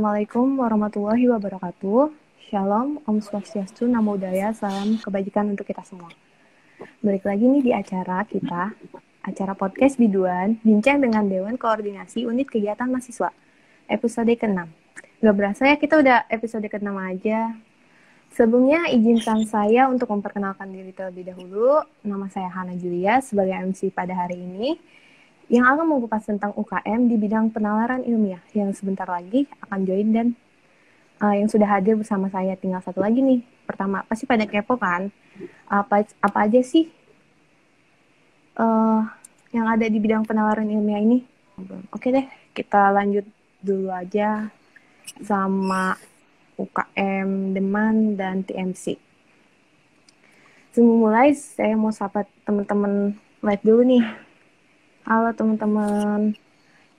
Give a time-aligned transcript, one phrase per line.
[0.00, 2.08] Assalamualaikum warahmatullahi wabarakatuh.
[2.48, 6.08] Shalom, Om Swastiastu, Namo Buddhaya, salam kebajikan untuk kita semua.
[7.04, 8.72] Balik lagi nih di acara kita,
[9.20, 13.28] acara podcast biduan, bincang dengan Dewan Koordinasi Unit Kegiatan Mahasiswa,
[13.92, 14.72] episode ke-6.
[15.20, 17.60] Gak berasa ya kita udah episode ke-6 aja.
[18.32, 21.84] Sebelumnya izinkan saya untuk memperkenalkan diri terlebih dahulu.
[22.08, 24.80] Nama saya Hana Julia sebagai MC pada hari ini
[25.50, 30.26] yang akan mengupas tentang UKM di bidang penalaran ilmiah yang sebentar lagi akan join dan
[31.18, 33.42] uh, yang sudah hadir bersama saya tinggal satu lagi nih.
[33.66, 35.10] Pertama, pasti pada kepo kan?
[35.66, 36.86] Apa apa aja sih
[38.62, 39.02] uh,
[39.50, 41.26] yang ada di bidang penalaran ilmiah ini?
[41.90, 43.26] Oke deh, kita lanjut
[43.58, 44.48] dulu aja
[45.18, 45.98] sama
[46.54, 48.96] UKM Deman dan TMC.
[50.70, 54.29] Sebelum mulai, saya mau sapa teman-teman live dulu nih.
[55.00, 56.36] Halo teman-teman,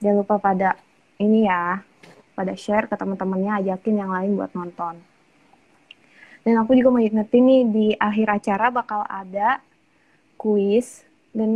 [0.02, 0.74] jangan lupa pada
[1.22, 1.86] ini ya,
[2.34, 4.98] pada share ke teman-temannya, ajakin yang lain buat nonton.
[6.42, 9.62] Dan aku juga mau ingetin nih, di akhir acara bakal ada
[10.34, 11.52] kuis, dan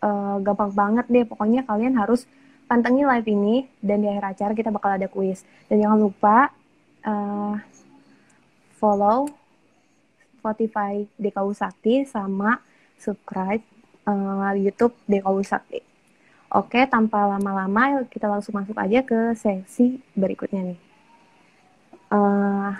[0.00, 2.24] uh, gampang banget deh, pokoknya kalian harus
[2.64, 5.44] pantengin live ini, dan di akhir acara kita bakal ada kuis.
[5.68, 6.56] Dan jangan lupa
[7.04, 7.60] uh,
[8.80, 9.28] follow
[10.40, 12.64] Spotify DKU Sakti, sama
[12.96, 13.60] subscribe
[14.10, 15.80] uh, YouTube DKU Sakti.
[16.50, 20.78] Oke, tanpa lama-lama kita langsung masuk aja ke sesi berikutnya nih.
[22.10, 22.74] Uh,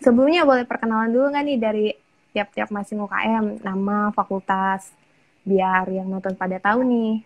[0.00, 1.86] sebelumnya boleh perkenalan dulu nggak nih dari
[2.32, 4.96] tiap-tiap masing UKM, nama, fakultas,
[5.44, 7.20] biar yang nonton pada tahu nih.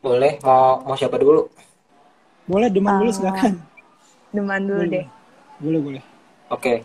[0.00, 1.52] Boleh, mau mau siapa dulu?
[2.48, 3.60] Boleh, Deman uh, dulu silakan.
[4.32, 4.92] Deman dulu boleh.
[4.96, 5.06] deh.
[5.60, 6.02] Boleh, boleh.
[6.48, 6.80] Oke,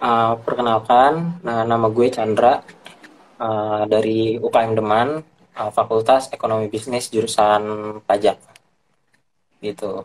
[0.00, 2.64] uh, perkenalkan, nah, nama gue Chandra
[3.38, 5.22] uh, dari UKM Deman
[5.58, 7.62] uh, Fakultas Ekonomi Bisnis jurusan
[8.04, 8.38] pajak
[9.64, 10.04] gitu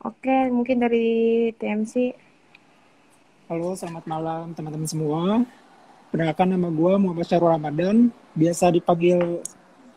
[0.00, 2.16] Oke, mungkin dari TMC.
[3.52, 5.44] Halo, selamat malam teman-teman semua.
[6.08, 9.44] Perkenalkan nama gue Muhammad Syarul Ramadan, biasa dipanggil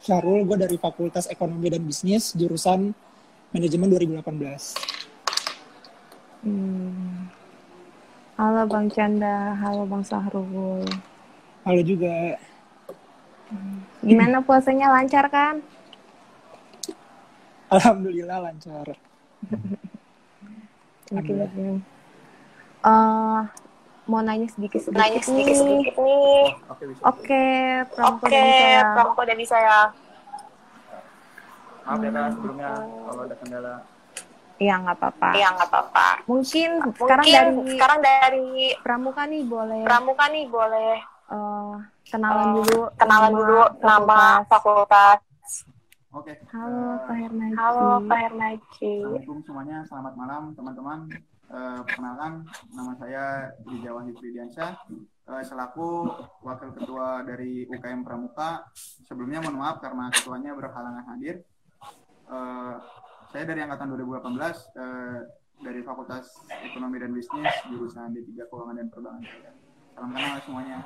[0.03, 2.91] Syarul, gue dari Fakultas Ekonomi dan Bisnis, jurusan
[3.56, 4.75] Manajemen 2018.
[6.44, 7.43] Hmm.
[8.33, 10.81] Halo Bang Canda, halo Bang Sahrul.
[11.69, 12.33] Halo juga.
[14.01, 15.61] Gimana puasanya lancar kan?
[17.69, 18.89] Alhamdulillah lancar.
[21.13, 21.77] Oke, okay,
[22.81, 23.45] uh,
[24.09, 26.45] mau nanya sedikit sedikit nanya sedikit sedikit nih.
[26.73, 28.81] Oke, okay, Pramko okay, dari saya.
[28.97, 29.77] Pramko dari saya.
[31.85, 33.73] Maaf ya sebelumnya kalau ada kendala.
[34.63, 35.29] Iya nggak apa-apa.
[35.35, 36.07] Iya nggak apa-apa.
[36.31, 38.47] Mungkin, Mungkin sekarang dari sekarang dari
[38.79, 39.81] Pramuka nih boleh.
[39.84, 40.94] Pramuka nih boleh
[41.28, 41.75] uh,
[42.07, 45.19] kenalan uh, dulu kenalan nama dulu nama fakultas.
[46.13, 46.31] Oke.
[46.31, 46.35] Okay.
[46.53, 47.56] Halo Pak Hernaji.
[47.57, 48.94] Halo Pak Hernaji.
[49.01, 51.00] Assalamualaikum semuanya, selamat malam teman-teman.
[51.53, 53.53] Uh, perkenalkan, nama saya
[53.85, 54.74] Jawa Hifridiansyah,
[55.30, 56.09] uh, selaku
[56.41, 58.66] Wakil Ketua dari UKM Pramuka.
[59.06, 61.45] Sebelumnya mohon maaf karena ketuanya berhalangan hadir.
[62.25, 62.81] Uh,
[63.33, 64.29] saya dari angkatan 2018
[64.77, 65.19] uh,
[65.66, 66.38] dari Fakultas
[66.69, 69.53] Ekonomi dan Bisnis jurusan D3 Keuangan dan Perbankan.
[69.97, 70.77] Salam kenal semuanya.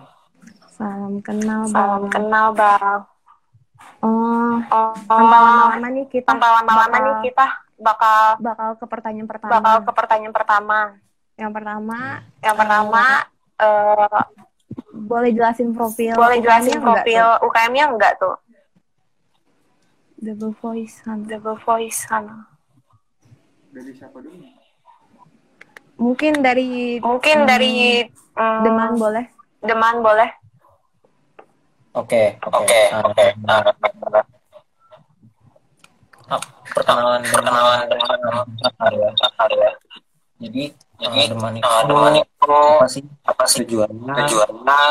[0.72, 1.76] Salam kenal, Bang.
[1.76, 3.00] Salam kenal, Bang.
[4.00, 7.46] Oh, oh tanpa lama-lama nih kita tanpa lama-lama nih kita
[7.84, 9.52] bakal bakal ke pertanyaan pertama.
[9.60, 10.80] Bakal ke pertanyaan pertama.
[11.36, 12.00] Yang pertama,
[12.40, 13.04] yang pertama
[13.60, 14.24] uh, uh,
[14.96, 18.40] boleh jelasin profil Boleh jelasin profil UKM-nya enggak tuh?
[20.18, 21.30] Double voice Hana.
[21.30, 22.50] Double voice Hana.
[23.70, 24.50] Dari siapa dulu?
[25.98, 28.02] Mungkin dari mungkin hmm, dari
[28.34, 29.26] um, Deman boleh.
[29.62, 30.30] Deman boleh.
[31.94, 33.26] Oke, oke, oke.
[36.74, 38.20] Perkenalan perkenalan dengan
[39.54, 39.72] ya.
[40.38, 40.64] Jadi,
[41.02, 43.04] jadi deman itu, deman itu apa sih?
[43.26, 44.14] Apa sih tujuannya?
[44.26, 44.82] Tujuannya.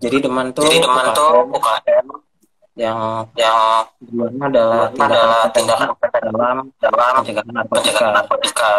[0.00, 2.31] Jadi deman tuh jadi deman tuh UKM
[2.72, 5.88] yang yang tujuannya adalah tindakan tindakan
[6.32, 7.12] dalam dalam
[7.68, 8.72] pencegahan narkotika.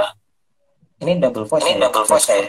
[1.04, 1.64] Ini double voice.
[1.68, 1.80] Ini ya?
[1.90, 2.42] double voice ya.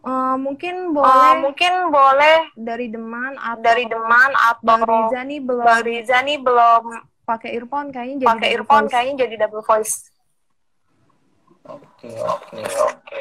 [0.00, 5.40] Uh, mungkin boleh uh, mungkin boleh dari Deman atau dari Deman atau Bang Riza nih
[5.44, 6.82] belum Bang Riza nih belum
[7.28, 8.92] pakai earphone kayaknya jadi pakai earphone voice.
[8.96, 9.94] kayaknya jadi double voice.
[11.68, 13.20] Oke oke oke.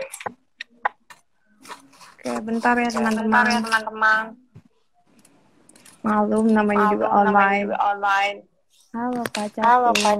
[2.19, 3.27] Oke bentar ya teman-teman.
[3.27, 4.23] Bentar ya teman-teman.
[5.99, 7.33] Malum namanya Malum, juga online.
[7.33, 8.37] Namanya juga online.
[8.89, 9.65] Halo Pak Catur.
[9.67, 10.17] Halo Pak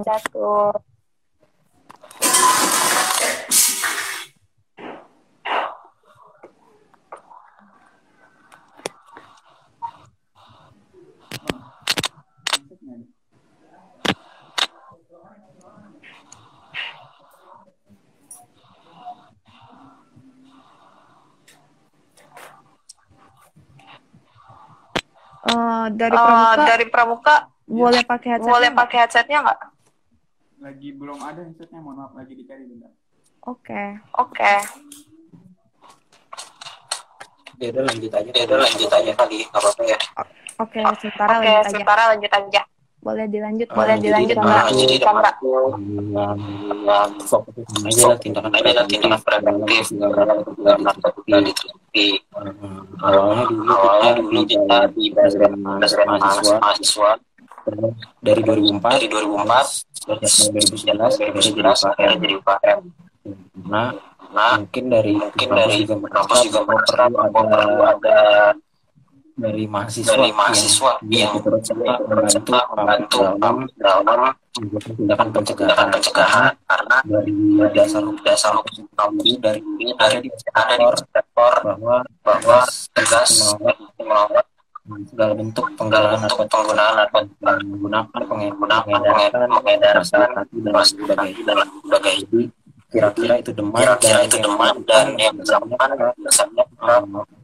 [25.60, 25.96] Catur.
[25.96, 27.34] dari Eh, pramuka dari pramuka
[27.70, 29.60] boleh pakai headset boleh pakai headsetnya nggak?
[30.60, 32.92] Lagi belum ada headsetnya, mohon maaf lagi dicari bentar.
[33.46, 33.82] oke
[34.20, 34.54] Oke.
[37.60, 38.30] Ya udah lanjut aja.
[38.32, 39.38] Ya udah lanjut aja kali.
[39.44, 39.98] Nggak apa-apa ya.
[40.60, 42.62] oke sementara Oke, lanjut aja sementara lanjut aja.
[43.00, 45.34] Boleh dilanjut Boleh jadi dilanjut, aku- Jadi Mbak.
[46.80, 49.84] yang fokus aja lah tindakan aja lah tindakan preventif
[50.60, 52.08] dalam narkotika diteliti
[53.00, 57.10] awalnya dulu awalnya dulu kita di bagian mahasiswa mahasiswa
[58.20, 62.80] dari 2004 dari 2004 dari 2011 2011 akhirnya jadi UKM
[63.64, 63.88] nah
[64.30, 68.18] nah mungkin dari mungkin dari kampus juga merasa perlu ada
[69.40, 72.44] dari mahasiswa dari mahasiswa yang, yang
[72.76, 77.34] membantu membantu dalam tindakan pencegahan pencegahan karena dari
[77.72, 82.58] dasar dasar hukum kami dari ini ada di ada di sektor bahwa bahwa
[82.92, 83.56] tegas
[83.96, 84.44] melawan
[85.06, 87.22] segala bentuk penggunaan atau penggunaan atau
[87.62, 88.84] menggunakan penggunaan
[89.48, 91.42] mengedarkan dan sebagainya.
[91.46, 92.26] dan sebagainya.
[92.26, 92.42] Jadi
[92.90, 97.00] kira-kira itu demam kira-kira itu demam dan yang bersangkutan bersangkutan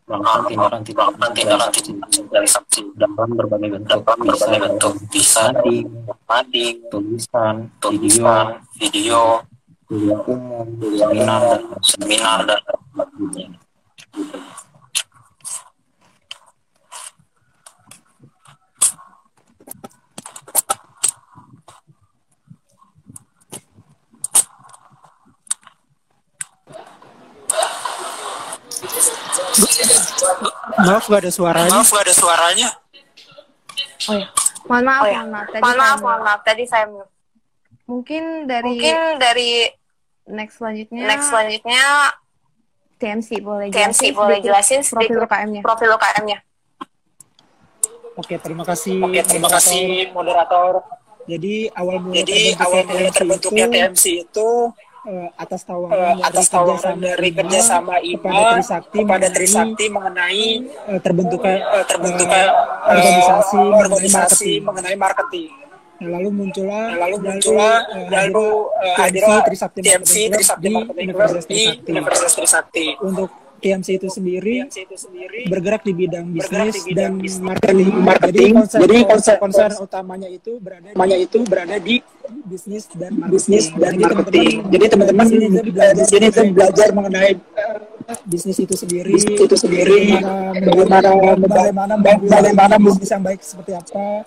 [0.06, 5.86] melakukan tindakan tindakan tindakan dari saksi dalam berbagai bentuk berbagai bentuk bisa mading
[6.26, 9.46] mading tulisan tulisan video
[9.86, 10.66] kuliah umum
[10.98, 13.58] seminar dan seminar dan sebagainya
[30.78, 31.72] Maaf gak ada suaranya.
[31.72, 32.68] maaf gak ada suaranya
[34.06, 34.26] oh ya
[34.66, 35.18] mohon maaf Oh ya.
[35.18, 36.40] mohon maaf tadi Mohon saya maaf, mohon maaf.
[36.42, 37.10] Tadi saya mute.
[37.86, 39.50] mungkin dari Mungkin dari
[40.26, 41.82] next selanjutnya next selanjutnya
[42.96, 46.38] TMC boleh TMC jelasin boleh sedikit jelasin profil UKM-nya profil UKM-nya.
[48.16, 48.96] Oke, terima kasih.
[48.98, 49.60] Oke, terima moderator.
[49.60, 50.72] kasih moderator.
[51.26, 54.48] Jadi awal mula Jadi terbentuknya awal mula TMC terbentuknya itu, TMC itu
[55.06, 60.46] eh, atas tawaran atas tawaran dari kerjasama kepada IMA Trisakti kepada mengenai, Trisakti mengenai
[60.90, 64.66] eh, terbentuknya eh, terbentuknya eh, organisasi mengenai organisasi marketing.
[64.66, 65.50] mengenai marketing.
[65.96, 67.76] Nah, lalu muncullah Nah, lalu muncullah
[68.12, 71.90] lalu TMC hadirlah Trisakti TMC Trisakti di Marketing Club Universitas di Trisakti.
[71.94, 72.86] Universitas Trisakti.
[73.00, 77.42] Untuk TMC itu sendiri TMC itu sendiri bergerak di bidang bisnis di bidang dan bisnis
[77.42, 77.88] marketing.
[77.96, 78.32] marketing.
[78.36, 81.96] Jadi konser, Jadi konser, konser- konser konser- utamanya itu berada di Namanya itu berada di
[82.44, 83.32] bisnis dan marketing.
[83.32, 84.48] bisnis dan Jadi marketing.
[84.50, 87.32] teman-teman Jadi teman-teman di sini belajar sini belajar mengenai
[88.22, 90.00] bisnis itu sendiri, bisnis itu sendiri,
[90.62, 94.22] bagaimana bagaimana bagaimana bisnis yang baik seperti apa,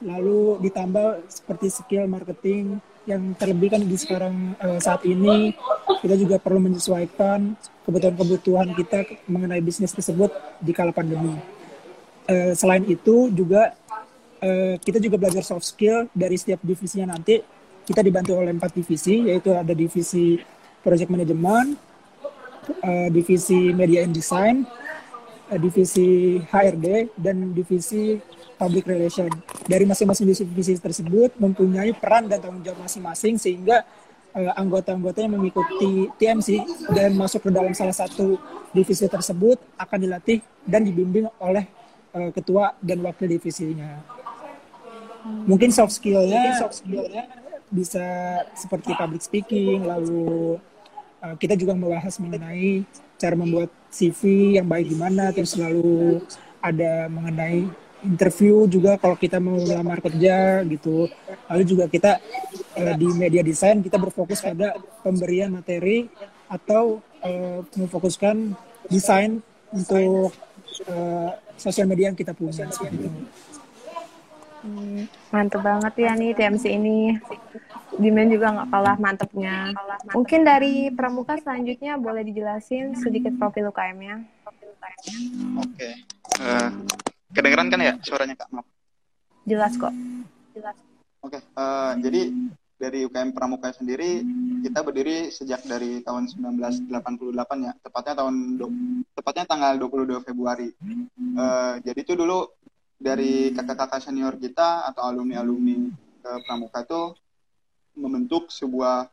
[0.00, 5.52] lalu ditambah seperti skill marketing yang terlebih kan di sekarang eh, saat ini
[6.00, 7.52] kita juga perlu menyesuaikan
[7.84, 11.36] kebutuhan-kebutuhan kita mengenai bisnis tersebut di kala pandemi.
[12.24, 13.76] Eh, selain itu juga
[14.40, 17.44] eh, kita juga belajar soft skill dari setiap divisinya nanti
[17.84, 20.40] kita dibantu oleh empat divisi yaitu ada divisi
[20.80, 21.76] project management,
[22.80, 24.64] eh, divisi media and design,
[25.52, 28.16] eh, divisi HRD dan divisi
[28.64, 29.28] public relation.
[29.68, 33.84] Dari masing-masing divisi tersebut mempunyai peran dan tanggung jawab masing-masing sehingga
[34.32, 36.64] eh, anggota-anggotanya mengikuti TMC
[36.96, 38.40] dan masuk ke dalam salah satu
[38.72, 41.68] divisi tersebut akan dilatih dan dibimbing oleh
[42.16, 44.00] eh, ketua dan wakil divisinya.
[45.24, 48.06] Mungkin soft skill-nya soft skill-nya bisa
[48.54, 50.60] seperti public speaking, lalu
[51.24, 56.20] uh, kita juga membahas mengenai cara membuat CV yang baik gimana, terus lalu
[56.60, 57.66] ada mengenai
[58.04, 61.08] interview juga kalau kita mau melamar kerja gitu.
[61.48, 62.20] Lalu juga kita
[62.76, 66.06] uh, di media design kita berfokus pada pemberian materi
[66.46, 68.52] atau uh, memfokuskan
[68.92, 69.40] desain
[69.72, 70.30] untuk
[70.86, 73.08] uh, sosial media yang kita punya seperti itu.
[74.64, 77.20] Hmm, mantep banget ya nih TMC ini.
[78.00, 79.70] Dimen juga nggak kalah mantepnya.
[80.16, 84.24] Mungkin dari pramuka selanjutnya boleh dijelasin sedikit profil UKM-nya.
[85.60, 85.88] Oke.
[86.40, 86.70] Eh,
[87.34, 88.48] kedengeran kan ya suaranya Kak?
[88.54, 88.66] Maaf.
[89.44, 89.92] Jelas kok.
[91.24, 91.38] Oke.
[91.40, 92.22] eh, jadi
[92.74, 94.20] dari UKM Pramuka sendiri
[94.60, 98.74] kita berdiri sejak dari tahun 1988 ya, tepatnya tahun do-
[99.14, 100.68] tepatnya tanggal 22 Februari.
[101.34, 102.44] Eh, jadi itu dulu
[102.94, 105.76] dari kakak-kakak senior kita atau alumni-alumni
[106.24, 107.02] eh, Pramuka itu
[107.96, 109.08] membentuk sebuah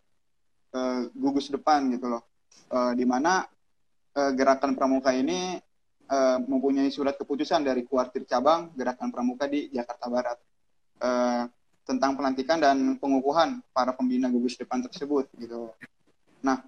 [0.76, 2.24] eh, gugus depan gitu loh.
[2.72, 3.44] Eh, di mana
[4.16, 5.60] eh, gerakan Pramuka ini
[6.12, 10.38] eh, mempunyai surat keputusan dari kuartir cabang Gerakan Pramuka di Jakarta Barat
[11.00, 11.44] eh,
[11.88, 15.72] tentang pelantikan dan pengukuhan para pembina gugus depan tersebut gitu.
[16.44, 16.62] Nah,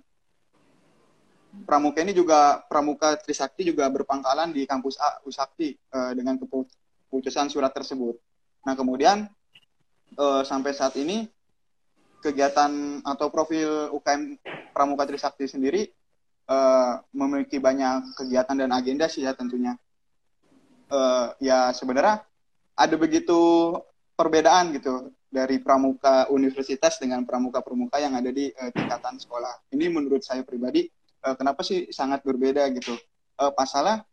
[1.54, 6.66] Pramuka ini juga Pramuka Trisakti juga berpangkalan di kampus A Usakti eh, dengan kepu-
[7.14, 8.18] keputusan surat tersebut.
[8.66, 9.30] Nah kemudian
[10.18, 11.30] eh, sampai saat ini
[12.26, 14.42] kegiatan atau profil UKM
[14.74, 15.86] Pramuka Trisakti sendiri
[16.48, 19.76] eh, memiliki banyak kegiatan dan agenda sih ya tentunya.
[20.92, 22.24] Eh, ya sebenarnya
[22.74, 23.74] ada begitu
[24.14, 29.74] perbedaan gitu dari pramuka universitas dengan pramuka-pramuka yang ada di eh, tingkatan sekolah.
[29.74, 30.86] Ini menurut saya pribadi
[31.26, 32.94] eh, kenapa sih sangat berbeda gitu.
[33.42, 34.06] Eh, pasalah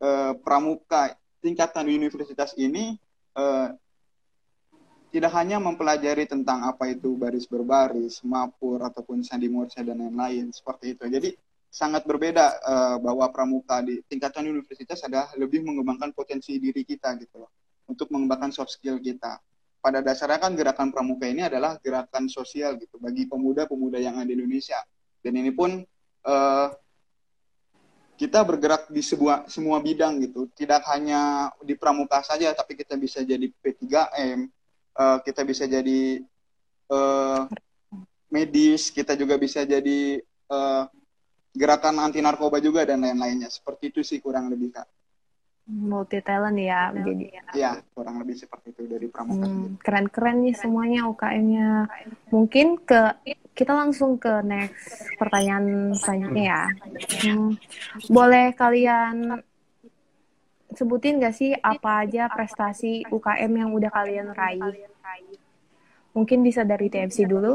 [0.00, 1.12] eh, pramuka
[1.44, 2.96] tingkatan universitas ini
[3.36, 3.68] eh,
[5.14, 10.98] tidak hanya mempelajari tentang apa itu baris berbaris, mapur ataupun sandi morse dan lain-lain seperti
[10.98, 11.06] itu.
[11.06, 11.30] Jadi
[11.74, 17.42] sangat berbeda eh, bahwa pramuka di tingkatan universitas adalah lebih mengembangkan potensi diri kita gitu
[17.42, 17.50] loh
[17.90, 19.42] untuk mengembangkan soft skill kita.
[19.82, 24.38] Pada dasarnya kan gerakan pramuka ini adalah gerakan sosial gitu bagi pemuda-pemuda yang ada di
[24.38, 24.78] Indonesia.
[25.18, 25.82] Dan ini pun
[26.24, 26.68] eh,
[28.14, 30.46] kita bergerak di sebuah semua bidang gitu.
[30.54, 34.46] Tidak hanya di pramuka saja, tapi kita bisa jadi P3M,
[34.94, 36.22] eh, kita bisa jadi
[36.86, 37.40] eh,
[38.30, 40.84] medis, kita juga bisa jadi eh,
[41.54, 43.48] gerakan anti narkoba juga dan lain-lainnya.
[43.48, 44.88] Seperti itu sih kurang lebih kak.
[45.64, 49.46] multi talent ya jadi Ya kurang lebih seperti itu dari pramuka.
[49.46, 51.86] Hmm, keren-keren nih semuanya UKM-nya.
[52.34, 53.14] Mungkin ke
[53.54, 56.62] kita langsung ke next pertanyaan selanjutnya ya.
[57.22, 57.54] Hmm,
[58.10, 59.38] boleh kalian
[60.74, 64.82] sebutin gak sih apa aja prestasi UKM yang udah kalian raih?
[66.10, 67.54] Mungkin bisa dari TMC dulu.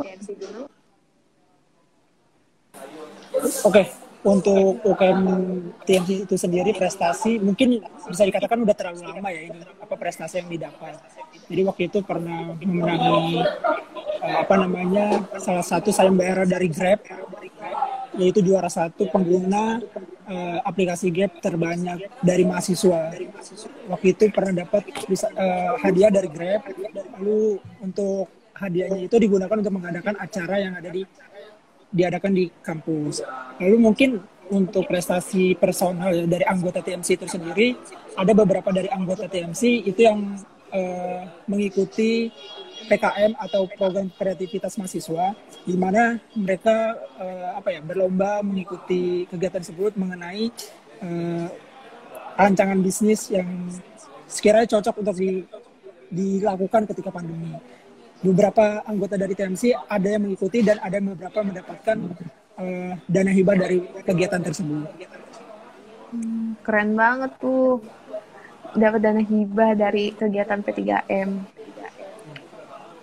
[3.39, 3.84] Oke,
[4.19, 5.24] untuk UKM
[5.88, 10.50] TMC itu sendiri prestasi mungkin bisa dikatakan udah terlalu lama ya ini apa prestasi yang
[10.51, 11.00] didapat.
[11.48, 13.39] Jadi waktu itu pernah memenangi
[14.19, 17.00] eh, apa namanya salah satu sayembara dari Grab
[18.19, 19.79] yaitu juara satu pengguna
[20.27, 23.15] eh, aplikasi Grab terbanyak dari mahasiswa.
[23.88, 26.67] Waktu itu pernah dapat eh, hadiah dari Grab.
[27.15, 28.27] Lalu untuk
[28.60, 31.08] hadiahnya itu digunakan untuk mengadakan acara yang ada di
[31.89, 33.25] diadakan di kampus.
[33.58, 34.10] Lalu mungkin
[34.50, 37.77] untuk prestasi personal dari anggota TMC itu sendiri,
[38.17, 40.38] ada beberapa dari anggota TMC itu yang
[40.74, 42.34] eh, mengikuti
[42.89, 49.93] PKM atau program kreativitas mahasiswa, di mana mereka eh, apa ya berlomba mengikuti kegiatan tersebut
[49.93, 50.50] mengenai
[51.05, 51.48] eh,
[52.39, 53.46] rancangan bisnis yang
[54.25, 55.46] sekiranya cocok untuk di-
[56.10, 57.53] dilakukan ketika pandemi
[58.20, 61.98] beberapa anggota dari TMC ada yang mengikuti dan ada beberapa mendapatkan
[62.60, 64.88] eh, dana hibah dari kegiatan tersebut.
[66.64, 67.80] Keren banget tuh.
[68.70, 71.30] Dapat dana hibah dari kegiatan P3M.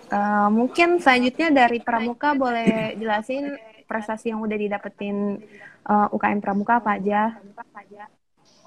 [0.07, 3.57] Eh, mungkin selanjutnya dari Pramuka boleh jelasin
[3.89, 5.41] prestasi yang udah didapetin
[5.83, 7.35] eh, UKM Pramuka apa aja?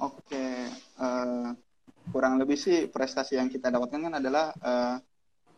[0.01, 1.49] Oke, eh,
[2.11, 4.97] kurang lebih sih prestasi yang kita dapatkan kan adalah eh,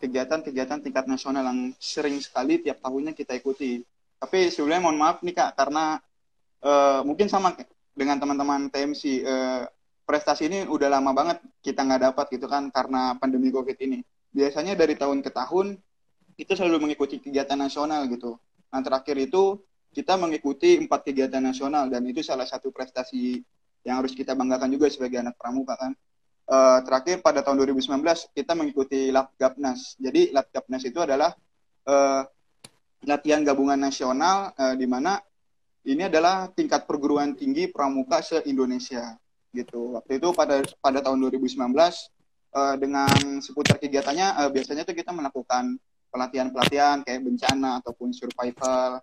[0.02, 3.86] kegiatan-kegiatan tingkat nasional yang sering sekali tiap tahunnya kita ikuti.
[4.18, 6.02] Tapi sebelumnya mohon maaf nih kak, karena
[6.62, 7.54] eh, mungkin sama
[7.94, 9.62] dengan teman-teman TMC, eh,
[10.02, 14.02] prestasi ini udah lama banget kita nggak dapat gitu kan karena pandemi COVID ini.
[14.34, 15.78] Biasanya dari tahun ke tahun
[16.34, 18.34] kita selalu mengikuti kegiatan nasional gitu.
[18.74, 19.60] Nah terakhir itu
[19.92, 23.44] kita mengikuti empat kegiatan nasional dan itu salah satu prestasi
[23.84, 25.92] yang harus kita banggakan juga sebagai anak pramuka kan.
[26.42, 29.94] Eh, terakhir pada tahun 2019 kita mengikuti Lapgapnas.
[30.02, 31.30] Jadi Lapgapnas itu adalah
[31.86, 32.22] eh,
[33.06, 35.22] latihan gabungan nasional eh, di mana
[35.86, 39.14] ini adalah tingkat perguruan tinggi pramuka se-Indonesia
[39.54, 39.98] gitu.
[39.98, 45.78] Waktu itu pada pada tahun 2019 eh, dengan seputar kegiatannya eh, biasanya tuh kita melakukan
[46.12, 49.00] pelatihan-pelatihan kayak bencana ataupun survival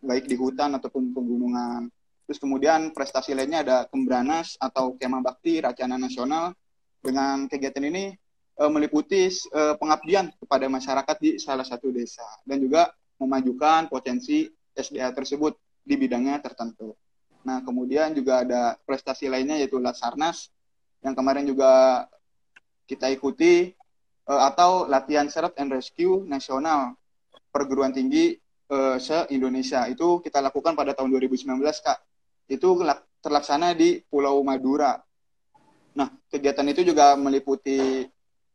[0.00, 1.90] baik di hutan ataupun pegunungan.
[2.24, 6.54] Terus kemudian prestasi lainnya ada Kembranas atau Kemah Bakti Racana Nasional.
[7.02, 8.14] Dengan kegiatan ini
[8.56, 15.10] eh, meliputi eh, pengabdian kepada masyarakat di salah satu desa dan juga memajukan potensi SDA
[15.12, 16.94] tersebut di bidangnya tertentu.
[17.42, 20.54] Nah, kemudian juga ada prestasi lainnya yaitu Lasarnas
[21.02, 22.06] yang kemarin juga
[22.86, 23.74] kita ikuti
[24.26, 26.94] eh, atau latihan search and rescue nasional
[27.50, 28.38] perguruan tinggi
[28.70, 29.90] eh, se-Indonesia.
[29.90, 31.98] Itu kita lakukan pada tahun 2019, Kak.
[32.46, 32.78] Itu
[33.22, 34.98] terlaksana di Pulau Madura.
[35.92, 38.06] Nah, kegiatan itu juga meliputi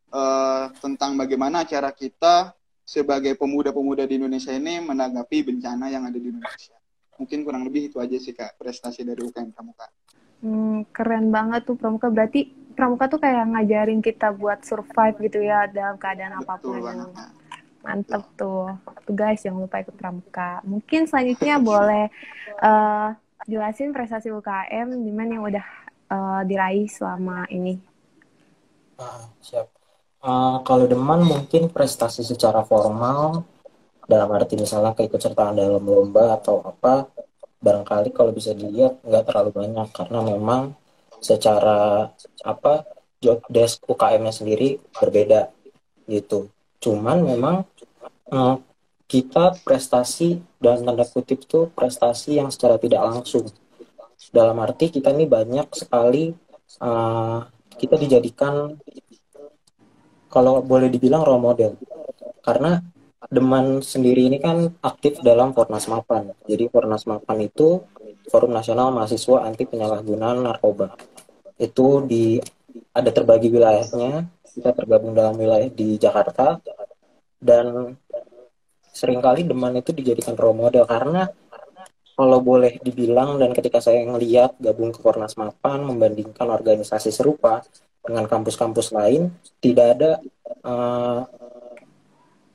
[0.08, 6.32] eh, tentang bagaimana cara kita sebagai pemuda-pemuda di Indonesia ini menanggapi bencana yang ada di
[6.32, 6.78] Indonesia.
[7.20, 9.92] Mungkin kurang lebih itu aja sih Kak prestasi dari UKM Pramuka.
[10.40, 12.08] Hmm, keren banget tuh Pramuka.
[12.08, 16.78] Berarti Pramuka tuh kayak ngajarin kita buat survive gitu ya dalam keadaan apa pun.
[16.78, 17.10] Betul banget.
[17.12, 17.32] Kak.
[17.84, 18.70] Mantep tuh.
[19.04, 20.62] Tuh guys, jangan lupa ikut Pramuka.
[20.64, 22.06] Mungkin selanjutnya boleh
[22.64, 23.10] eh,
[23.50, 25.66] jelasin prestasi UKM di mana yang udah
[26.12, 27.76] eh, diraih selama ini.
[28.98, 29.70] Ah, siap.
[30.18, 33.46] Uh, kalau Deman mungkin prestasi secara formal
[34.10, 37.06] dalam arti misalnya keikutsertaan dalam lomba atau apa
[37.62, 40.74] barangkali kalau bisa dilihat nggak terlalu banyak karena memang
[41.22, 42.10] secara
[42.42, 42.74] apa
[43.22, 45.54] job desk UKM-nya sendiri berbeda
[46.10, 46.50] gitu.
[46.82, 47.66] Cuman memang
[48.34, 48.58] uh,
[49.08, 53.48] kita prestasi dan tanda kutip tuh prestasi yang secara tidak langsung.
[54.32, 56.32] Dalam arti kita ini banyak sekali
[56.84, 57.40] uh,
[57.78, 58.76] kita dijadikan
[60.28, 61.72] kalau boleh dibilang role model
[62.44, 62.84] karena
[63.28, 66.32] Deman sendiri ini kan aktif dalam Fornas Mapan.
[66.48, 67.84] Jadi Fornas Mapan itu
[68.32, 70.96] Forum Nasional Mahasiswa Anti Penyalahgunaan Narkoba.
[71.60, 72.40] Itu di
[72.96, 74.32] ada terbagi wilayahnya.
[74.48, 76.62] Kita tergabung dalam wilayah di Jakarta
[77.42, 77.98] dan
[78.96, 81.28] sering kali Deman itu dijadikan role model karena
[82.18, 87.62] kalau boleh dibilang dan ketika saya ngeliat gabung ke Fornas Mapan membandingkan organisasi serupa
[88.02, 89.30] dengan kampus-kampus lain
[89.62, 90.12] tidak ada
[90.66, 91.22] uh,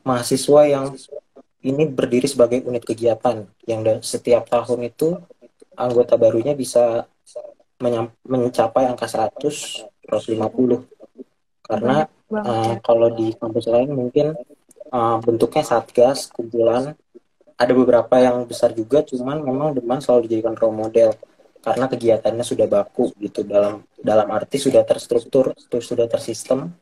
[0.02, 0.86] mahasiswa yang
[1.62, 5.14] ini berdiri sebagai unit kegiatan yang setiap tahun itu
[5.78, 7.06] anggota barunya bisa
[8.26, 14.34] mencapai angka 100 150 karena uh, kalau di kampus lain mungkin
[14.90, 16.98] uh, bentuknya satgas kumpulan
[17.62, 21.10] ada beberapa yang besar juga cuman memang Deman selalu dijadikan role model
[21.62, 23.46] karena kegiatannya sudah baku gitu.
[23.46, 26.74] Dalam dalam arti sudah terstruktur sudah tersistem.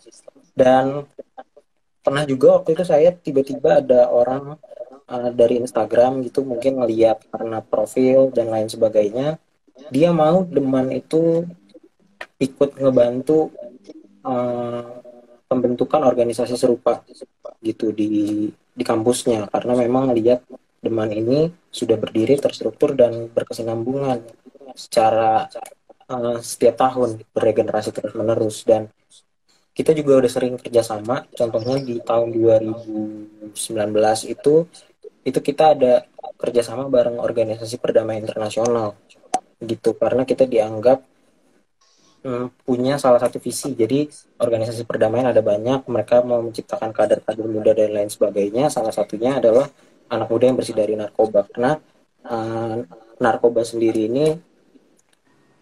[0.56, 1.04] Dan
[2.00, 4.56] pernah juga waktu itu saya tiba-tiba ada orang
[5.04, 9.36] uh, dari Instagram gitu mungkin ngeliat karena profil dan lain sebagainya.
[9.93, 11.45] Dia mau deman itu
[12.40, 13.52] ikut ngebantu
[14.25, 14.97] uh,
[15.45, 17.04] pembentukan organisasi serupa
[17.60, 19.45] gitu di di kampusnya.
[19.52, 20.40] Karena memang lihat
[20.80, 24.25] deman ini sudah berdiri terstruktur dan berkesinambungan
[24.73, 25.45] secara
[26.08, 28.88] uh, setiap tahun beregenerasi terus menerus dan
[29.71, 31.25] kita juga udah sering kerjasama.
[31.32, 33.54] Contohnya di tahun 2019
[34.28, 34.54] itu
[35.21, 36.04] itu kita ada
[36.40, 38.99] kerjasama bareng organisasi perdamaian internasional
[39.62, 39.95] gitu.
[39.97, 40.99] Karena kita dianggap
[42.26, 43.73] hmm, punya salah satu visi.
[43.73, 44.10] Jadi
[44.43, 48.69] organisasi perdamaian ada banyak mereka mau menciptakan kader-kader muda dan lain sebagainya.
[48.69, 49.71] Salah satunya adalah
[50.10, 51.46] anak muda yang bersih dari narkoba.
[51.46, 51.78] Karena
[52.26, 52.76] uh,
[53.23, 54.26] narkoba sendiri ini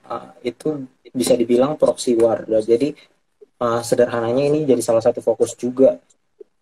[0.08, 2.42] uh, itu bisa dibilang proxy war.
[2.48, 2.96] Jadi
[3.60, 6.00] uh, sederhananya ini jadi salah satu fokus juga.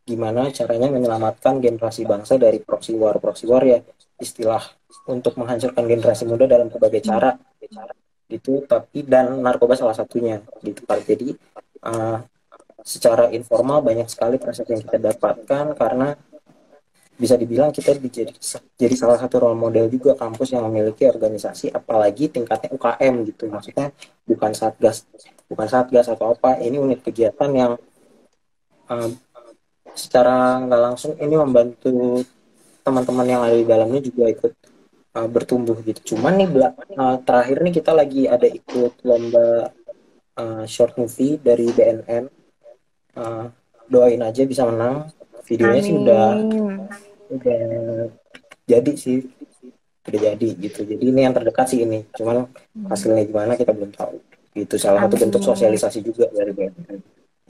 [0.06, 3.18] Gimana caranya menyelamatkan generasi bangsa dari proxy war.
[3.18, 3.82] Proxy war ya
[4.18, 4.62] istilah
[5.10, 7.34] untuk menghancurkan generasi muda dalam berbagai cara.
[8.26, 11.30] Gitu tapi dan narkoba salah satunya gitu jadi
[11.86, 12.18] uh,
[12.86, 16.14] secara informal banyak sekali proses yang kita dapatkan karena
[17.16, 18.28] bisa dibilang kita jadi
[18.76, 23.48] jadi salah satu role model juga kampus yang memiliki organisasi apalagi tingkatnya UKM gitu.
[23.48, 23.92] Maksudnya
[24.28, 25.08] bukan satgas
[25.48, 26.60] bukan satgas atau apa.
[26.60, 27.72] Ini unit kegiatan yang
[28.92, 29.10] um,
[29.96, 32.20] secara nggak langsung ini membantu
[32.84, 34.52] teman-teman yang ada di dalamnya juga ikut
[35.16, 36.14] uh, bertumbuh gitu.
[36.14, 39.72] Cuman nih uh, terakhir nih kita lagi ada ikut lomba
[40.36, 42.24] uh, short movie dari BNN
[43.16, 43.48] uh,
[43.88, 45.08] doain aja bisa menang.
[45.46, 45.86] Videonya Amin.
[45.86, 46.26] sih udah
[47.30, 47.60] udah
[48.66, 49.26] jadi sih
[50.06, 52.46] udah jadi gitu jadi ini yang terdekat sih ini cuman
[52.86, 54.22] hasilnya gimana kita belum tahu
[54.54, 55.10] gitu salah Amin.
[55.10, 56.98] satu bentuk sosialisasi juga dari BNN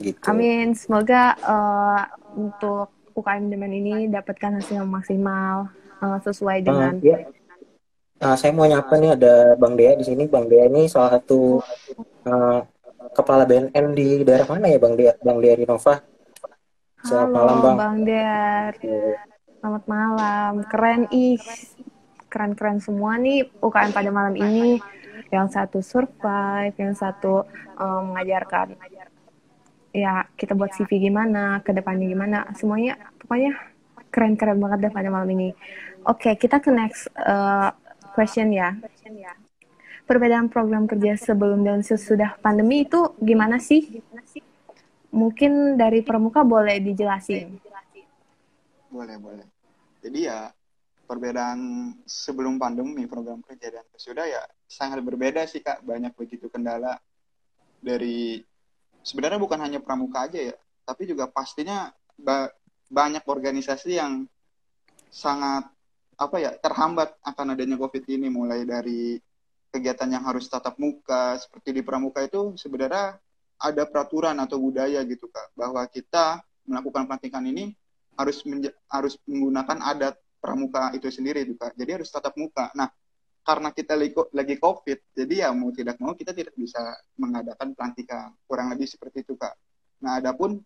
[0.01, 2.01] gitu Amin semoga uh,
[2.33, 7.17] untuk UKM Demen ini dapatkan hasil yang maksimal uh, sesuai dengan uh, ya.
[8.17, 10.25] Nah, saya mau nyapa nih ada Bang Dea di sini.
[10.25, 11.61] Bang Dea ini salah satu
[12.25, 12.59] uh,
[13.13, 15.13] kepala BNN di daerah mana ya Bang Dea?
[15.21, 16.01] Bang Dea Rinova.
[17.05, 17.77] Selamat Halo, malam Bang.
[17.77, 18.73] Bang Dea.
[19.67, 20.63] Selamat malam.
[20.63, 21.35] Keren ih.
[22.31, 24.79] Keren-keren semua nih UKM pada malam ini.
[25.27, 27.43] Yang satu survive, yang satu
[27.75, 28.79] um, mengajarkan
[29.91, 32.47] ya kita buat CV gimana, ke depannya gimana.
[32.55, 33.59] Semuanya pokoknya
[34.07, 35.51] keren-keren banget deh pada malam ini.
[36.07, 37.75] Oke, okay, kita ke next uh,
[38.15, 38.71] question ya.
[40.07, 43.99] Perbedaan program kerja sebelum dan sesudah pandemi itu gimana sih?
[45.11, 47.59] Mungkin dari Pramuka boleh dijelasin.
[48.87, 49.56] Boleh, boleh.
[50.07, 50.47] Jadi ya
[51.03, 51.59] perbedaan
[52.07, 55.83] sebelum pandemi program kerja dan sesudah ya sangat berbeda sih Kak.
[55.83, 56.95] Banyak begitu kendala
[57.83, 58.39] dari
[59.03, 60.55] sebenarnya bukan hanya Pramuka aja ya,
[60.87, 62.47] tapi juga pastinya ba
[62.87, 64.23] banyak organisasi yang
[65.11, 65.67] sangat
[66.17, 69.19] apa ya terhambat akan adanya COVID ini mulai dari
[69.69, 73.19] kegiatan yang harus tatap muka seperti di pramuka itu sebenarnya
[73.59, 77.77] ada peraturan atau budaya gitu kak bahwa kita melakukan pelantikan ini
[78.17, 78.43] harus
[78.89, 82.89] harus menggunakan adat pramuka itu sendiri juga jadi harus tatap muka nah
[83.47, 83.95] karena kita
[84.35, 86.81] lagi covid jadi ya mau tidak mau kita tidak bisa
[87.15, 89.55] mengadakan pelantikan kurang lebih seperti itu kak
[90.01, 90.61] Nah, adapun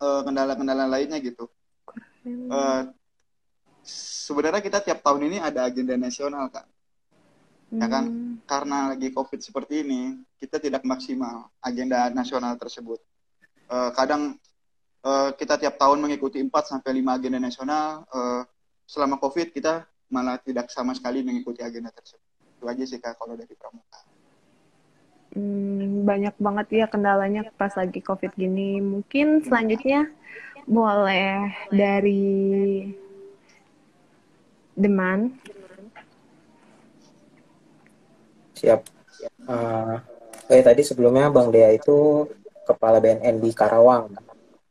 [0.00, 1.50] eh, kendala-kendala lainnya gitu.
[2.26, 2.82] Eh,
[4.26, 6.66] sebenarnya kita tiap tahun ini ada agenda nasional, Kak.
[7.70, 8.04] Ya kan?
[8.06, 8.34] Hmm.
[8.46, 12.98] Karena lagi COVID seperti ini, kita tidak maksimal agenda nasional tersebut.
[13.70, 14.38] Eh, kadang
[15.04, 18.42] eh, kita tiap tahun mengikuti 4 sampai 5 agenda nasional, eh,
[18.84, 22.26] selama COVID kita malah tidak sama sekali mengikuti agenda tersebut.
[22.58, 24.00] Itu aja sih Kak kalau dari pramuka.
[25.30, 28.82] Hmm, banyak banget ya kendalanya pas lagi COVID gini.
[28.82, 30.10] Mungkin selanjutnya
[30.66, 32.90] boleh dari
[34.74, 35.38] Deman.
[38.58, 38.80] Siap.
[39.46, 40.00] Uh,
[40.50, 42.26] eh tadi sebelumnya Bang Dea itu
[42.66, 44.10] kepala BNN di Karawang.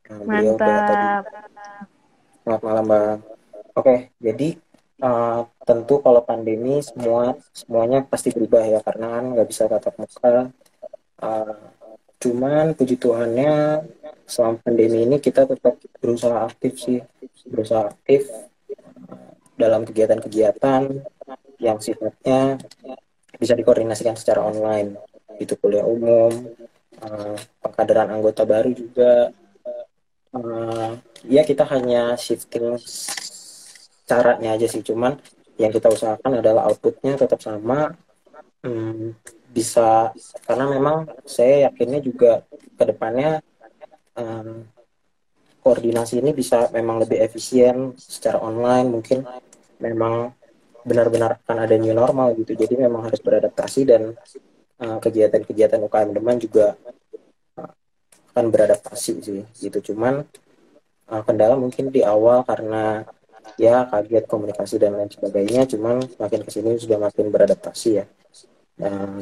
[0.09, 1.21] Mantap.
[2.41, 3.17] Selamat malam Bang.
[3.77, 4.57] Oke, jadi
[5.05, 10.49] uh, tentu kalau pandemi semua semuanya pasti berubah ya karena kan nggak bisa tatap muka.
[11.21, 11.61] Uh,
[12.17, 13.85] cuman puji Tuhannya
[14.25, 16.99] selama pandemi ini kita tetap berusaha aktif sih,
[17.45, 18.25] berusaha aktif
[19.13, 21.05] uh, dalam kegiatan-kegiatan
[21.61, 22.57] yang sifatnya
[23.37, 24.97] bisa dikoordinasikan secara online.
[25.37, 26.33] Itu kuliah umum,
[26.97, 29.29] uh, pengkaderan anggota baru juga.
[30.29, 30.93] Uh,
[31.25, 32.77] ya kita hanya shifting
[34.05, 34.85] caranya aja sih.
[34.85, 35.17] Cuman
[35.57, 37.93] yang kita usahakan adalah outputnya tetap sama.
[38.61, 39.15] Hmm,
[39.49, 40.13] bisa
[40.45, 42.45] karena memang saya yakinnya juga
[42.77, 43.41] ke depannya
[44.13, 44.67] um,
[45.65, 48.87] koordinasi ini bisa memang lebih efisien secara online.
[48.89, 49.25] Mungkin
[49.81, 50.33] memang
[50.85, 52.53] benar-benar akan ada new normal gitu.
[52.53, 54.13] Jadi memang harus beradaptasi dan
[54.79, 56.98] uh, kegiatan-kegiatan UKM Deman juga uh,
[58.33, 60.25] akan beradaptasi sih gitu cuman
[61.09, 63.05] uh, kendala mungkin di awal karena
[63.57, 68.05] ya kaget komunikasi dan lain sebagainya cuman makin ke sini sudah makin beradaptasi ya
[68.77, 69.19] dan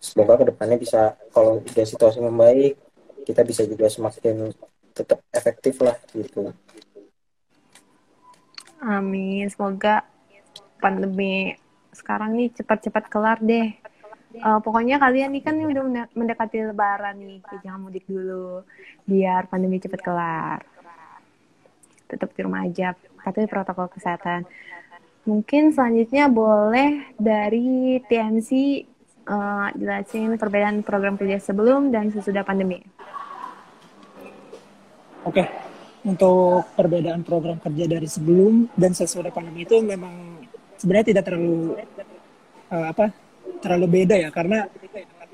[0.00, 2.80] semoga ke depannya bisa kalau udah situasi membaik
[3.28, 4.50] kita bisa juga semakin
[4.96, 6.50] tetap efektif lah gitu
[8.80, 9.44] Amin.
[9.52, 10.08] Semoga
[10.80, 11.52] pandemi
[11.92, 13.76] sekarang nih cepat-cepat kelar deh.
[14.30, 18.62] Eh, pokoknya kalian nih kan nih udah mende- mendekati lebaran nih, jangan mudik dulu
[19.02, 20.60] biar pandemi cepat kelar.
[22.06, 22.94] Tetap di rumah aja,
[23.26, 24.46] patuhi protokol kesehatan.
[25.26, 28.50] Mungkin selanjutnya boleh dari TMC
[29.26, 32.78] eh, jelasin perbedaan program kerja sebelum dan sesudah pandemi.
[35.26, 35.42] Oke,
[36.06, 40.46] untuk perbedaan program kerja dari sebelum dan sesudah pandemi itu memang
[40.78, 41.82] sebenarnya tidak terlalu
[42.70, 43.29] eh, apa
[43.60, 44.66] terlalu beda ya karena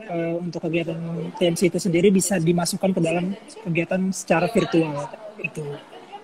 [0.02, 0.98] eh, untuk kegiatan
[1.38, 3.32] TMC itu sendiri bisa dimasukkan ke dalam
[3.64, 5.06] kegiatan secara virtual
[5.40, 5.64] itu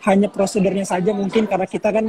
[0.03, 2.05] hanya prosedurnya saja mungkin karena kita kan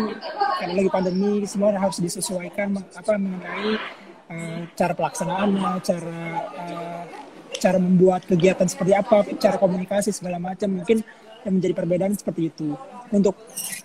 [0.58, 3.72] karena lagi pandemi semua harus disesuaikan apa mengenai
[4.34, 6.20] eh, cara pelaksanaannya cara
[6.58, 7.02] eh,
[7.62, 11.06] cara membuat kegiatan seperti apa cara komunikasi segala macam mungkin
[11.44, 12.76] yang menjadi perbedaan seperti itu.
[13.12, 13.36] Untuk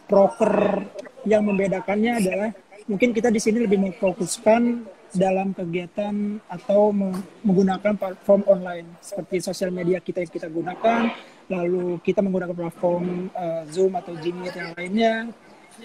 [0.06, 0.86] proker
[1.26, 2.50] yang membedakannya adalah
[2.88, 8.86] mungkin kita di sini lebih memfokuskan dalam kegiatan atau me- menggunakan platform online.
[9.00, 11.08] Seperti sosial media kita yang kita gunakan,
[11.48, 15.14] lalu kita menggunakan platform eh, Zoom atau Jimmy yang lainnya.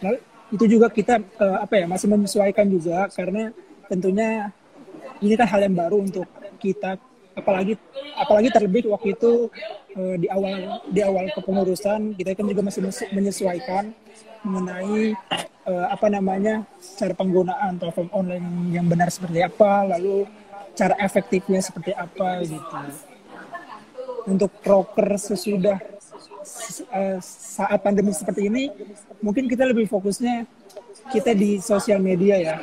[0.04, 0.18] Lalu
[0.52, 3.50] itu juga kita eh, apa ya masih menyesuaikan juga karena
[3.88, 4.52] tentunya
[5.24, 6.28] ini kan hal yang baru untuk
[6.60, 7.00] kita.
[7.34, 7.74] Apalagi
[8.14, 9.50] apalagi terlebih waktu itu
[9.98, 13.84] eh, di awal di awal kepengurusan kita kan juga masih menyesu- menyesuaikan
[14.44, 15.16] mengenai
[15.68, 16.68] eh, apa namanya
[17.00, 20.28] cara penggunaan platform online yang benar seperti apa lalu
[20.74, 22.78] cara efektifnya seperti apa gitu
[24.28, 25.80] untuk proker sesudah
[26.92, 28.72] eh, saat pandemi seperti ini
[29.24, 30.48] mungkin kita lebih fokusnya
[31.12, 32.56] kita di sosial media ya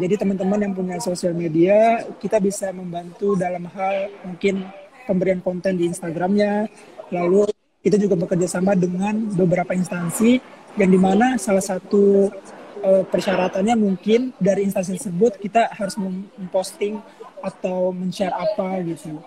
[0.00, 4.64] jadi teman-teman yang punya sosial media, kita bisa membantu dalam hal mungkin
[5.04, 6.72] pemberian konten di Instagramnya.
[7.12, 7.52] Lalu
[7.84, 10.40] kita juga bekerja sama dengan beberapa instansi
[10.78, 12.30] yang di mana salah satu
[12.82, 17.02] eh, persyaratannya mungkin dari instansi tersebut kita harus mem- memposting
[17.40, 19.18] atau men-share apa gitu.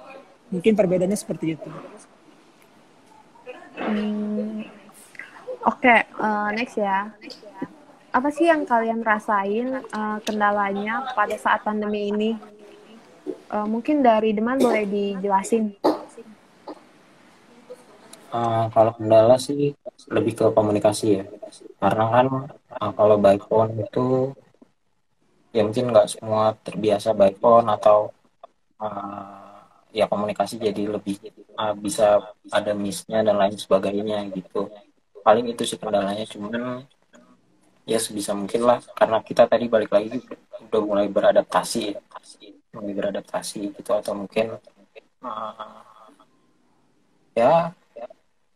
[0.53, 1.69] Mungkin perbedaannya seperti itu.
[3.73, 4.63] Hmm,
[5.63, 7.07] Oke, eh, next ya.
[8.13, 12.31] Apa sih yang kalian rasain eh, kendalanya pada saat pandemi ini?
[13.27, 15.92] Eh, mungkin dari Deman boleh dijelasin
[18.33, 19.77] uh, kalau kendala sih
[20.09, 21.23] lebih ke komunikasi ya.
[21.77, 22.27] Karena kan
[22.81, 24.33] uh, kalau by phone itu
[25.53, 28.09] ya mungkin nggak semua terbiasa by phone atau
[28.81, 29.61] uh,
[29.93, 31.21] ya komunikasi jadi lebih
[31.53, 32.17] uh, bisa
[32.49, 34.67] ada missnya dan lain sebagainya gitu.
[35.23, 36.83] Paling itu sih kendalanya cuman
[37.85, 38.81] ya sebisa mungkin lah.
[38.97, 40.19] Karena kita tadi balik lagi
[40.67, 42.01] udah mulai beradaptasi ya.
[42.73, 44.57] Mulai beradaptasi gitu atau mungkin
[45.21, 45.85] uh,
[47.37, 47.69] ya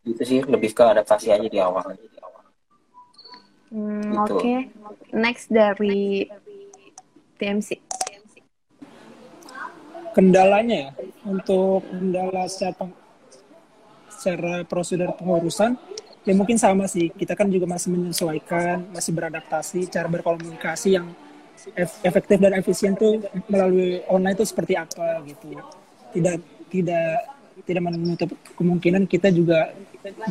[0.08, 1.84] itu sih lebih ke adaptasi aja di awal
[3.68, 4.32] Hmm, Gitu.
[4.32, 4.54] Oke,
[5.12, 6.24] next dari
[7.36, 7.76] TMC.
[10.16, 10.90] kendalanya ya
[11.22, 12.98] untuk kendala secara peng-
[14.10, 15.78] secara prosedur pengurusan
[16.26, 21.06] ya mungkin sama sih kita kan juga masih menyesuaikan masih beradaptasi cara berkomunikasi yang
[21.76, 25.54] ef- efektif dan efisien tuh melalui online itu seperti apa gitu
[26.10, 29.72] tidak tidak tidak menutup kemungkinan kita juga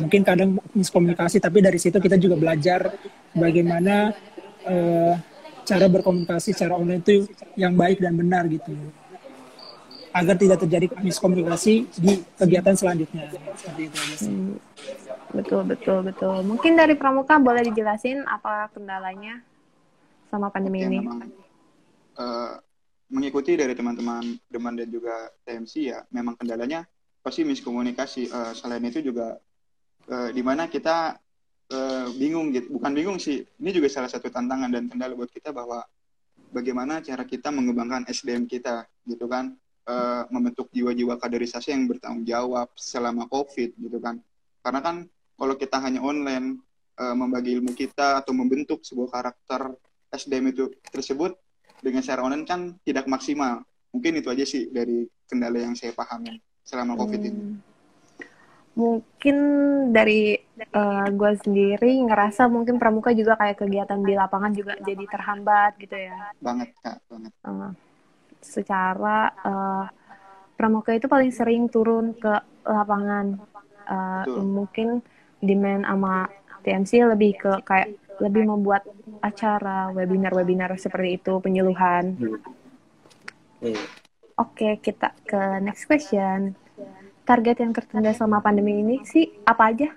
[0.00, 2.94] mungkin kadang miskomunikasi tapi dari situ kita juga belajar
[3.36, 4.12] bagaimana
[4.64, 5.14] eh,
[5.68, 7.28] cara berkomunikasi secara online itu
[7.60, 8.72] yang baik dan benar gitu
[10.16, 14.32] agar tidak terjadi miskomunikasi di kegiatan selanjutnya seperti itu aja sih.
[14.32, 14.56] Hmm,
[15.36, 16.36] betul, betul, betul.
[16.42, 19.44] Mungkin dari Pramuka boleh dijelasin apa kendalanya
[20.32, 21.04] sama pandemi ini?
[21.04, 21.28] memang
[22.18, 22.54] eh,
[23.08, 26.84] mengikuti dari teman-teman Deman dan juga TMC ya, memang kendalanya
[27.20, 28.22] pasti miskomunikasi.
[28.30, 29.38] Eh, selain itu juga
[30.08, 31.18] eh, di mana kita
[31.70, 33.44] eh, bingung gitu, bukan bingung sih.
[33.44, 35.84] Ini juga salah satu tantangan dan kendala buat kita bahwa
[36.52, 39.52] bagaimana cara kita mengembangkan SDM kita gitu kan,
[39.88, 44.20] Eh, membentuk jiwa-jiwa kaderisasi yang bertanggung jawab selama COVID gitu kan.
[44.60, 46.60] Karena kan kalau kita hanya online
[47.00, 49.72] eh, membagi ilmu kita atau membentuk sebuah karakter
[50.12, 51.40] SDM itu tersebut
[51.80, 53.64] dengan secara online kan tidak maksimal.
[53.88, 56.36] Mungkin itu aja sih dari kendala yang saya pahami
[56.68, 57.32] selama COVID ini.
[57.32, 57.56] Hmm.
[58.78, 59.36] Mungkin
[59.90, 60.38] dari
[61.10, 66.30] gue sendiri ngerasa mungkin Pramuka juga kayak kegiatan di lapangan juga jadi terhambat gitu ya.
[66.38, 67.32] Banget kak, banget.
[67.32, 67.72] Eh,
[68.44, 69.86] secara eh,
[70.54, 72.30] Pramuka itu paling sering turun ke
[72.68, 73.40] lapangan.
[73.88, 74.44] Eh, Betul.
[74.46, 74.88] mungkin
[75.42, 76.14] demand sama
[76.62, 78.82] TMC lebih ke kayak lebih membuat
[79.22, 82.18] acara, webinar-webinar seperti itu, penyuluhan.
[82.18, 83.97] Hmm.
[84.38, 86.54] Oke, kita ke next question.
[87.26, 89.90] Target yang tertunda selama pandemi ini sih apa aja?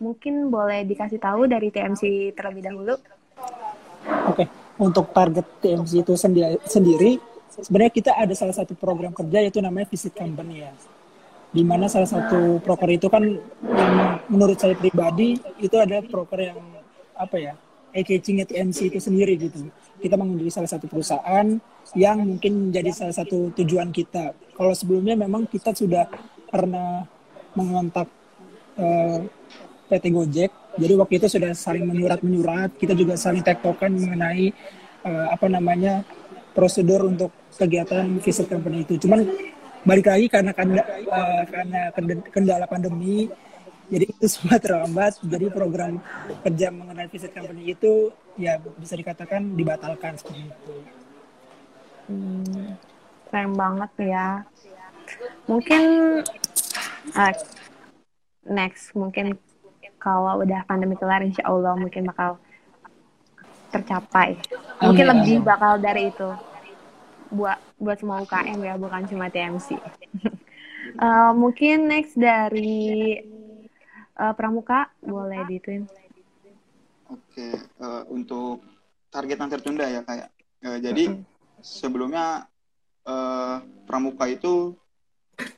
[0.00, 2.96] Mungkin boleh dikasih tahu dari TMC terlebih dahulu.
[4.32, 4.48] Oke,
[4.80, 7.20] untuk target TMC itu sendi- sendiri,
[7.52, 10.72] sebenarnya kita ada salah satu program kerja yaitu namanya Visit Company ya.
[11.54, 13.22] Di mana salah satu proker itu kan
[14.26, 16.58] menurut saya pribadi itu adalah proker yang
[17.14, 17.54] apa ya,
[17.94, 19.70] eye-catchingnya TMC itu sendiri gitu.
[20.02, 21.46] Kita mengunjungi salah satu perusahaan
[21.94, 24.34] yang mungkin menjadi salah satu tujuan kita.
[24.58, 26.10] Kalau sebelumnya memang kita sudah
[26.50, 27.06] pernah
[27.54, 28.10] mengontak
[28.76, 29.18] eh,
[29.88, 30.50] PT Gojek.
[30.74, 32.74] Jadi waktu itu sudah saling menyurat-menyurat.
[32.74, 34.50] Kita juga saling tektokan mengenai
[35.06, 36.02] eh, apa namanya
[36.50, 38.98] prosedur untuk kegiatan visit company itu.
[38.98, 39.22] Cuman
[39.86, 43.30] balik lagi karena kenda- eh, karena kend- kendala pandemi,
[43.88, 45.20] jadi itu semua terlambat.
[45.20, 46.00] Jadi program
[46.40, 50.74] kerja mengenai visit company itu ya bisa dikatakan dibatalkan seperti itu.
[52.08, 52.76] Hmm,
[53.28, 54.28] keren banget ya.
[55.44, 55.82] Mungkin
[57.12, 57.34] eh,
[58.48, 59.36] next mungkin
[60.00, 62.36] kalau udah pandemi kelar insya Allah mungkin bakal
[63.72, 64.36] tercapai.
[64.80, 65.48] Mungkin Amin, lebih amin.
[65.48, 66.30] bakal dari itu.
[67.32, 69.76] Buat buat semua UKM ya, bukan cuma TMC.
[70.94, 73.18] Eh, mungkin next dari
[74.18, 75.84] eh, Pramuka boleh dituin.
[77.10, 78.64] Oke, eh, untuk
[79.12, 80.28] target yang tertunda ya kayak.
[80.64, 81.04] Eh, jadi
[81.60, 82.48] sebelumnya
[83.06, 84.74] eh, Pramuka itu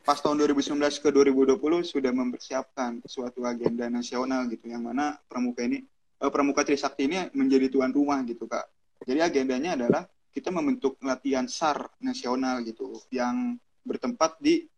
[0.02, 5.84] pas tahun 2019 ke 2020 sudah mempersiapkan suatu agenda nasional gitu yang mana Pramuka ini
[6.20, 8.66] eh, Pramuka Trisakti ini menjadi tuan rumah gitu Kak.
[9.04, 14.68] Jadi agendanya adalah kita membentuk latihan SAR nasional gitu yang bertempat di